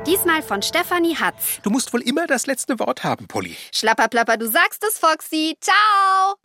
Diesmal 0.07 0.41
von 0.41 0.61
Stefanie 0.61 1.17
Hatz. 1.17 1.59
Du 1.63 1.69
musst 1.69 1.91
wohl 1.91 2.01
immer 2.01 2.27
das 2.27 2.47
letzte 2.47 2.79
Wort 2.79 3.03
haben, 3.03 3.27
Polly. 3.27 3.57
Schlapperplapper, 3.73 4.37
du 4.37 4.47
sagst 4.47 4.81
es, 4.85 4.97
Foxy. 4.97 5.57
Ciao. 5.59 6.37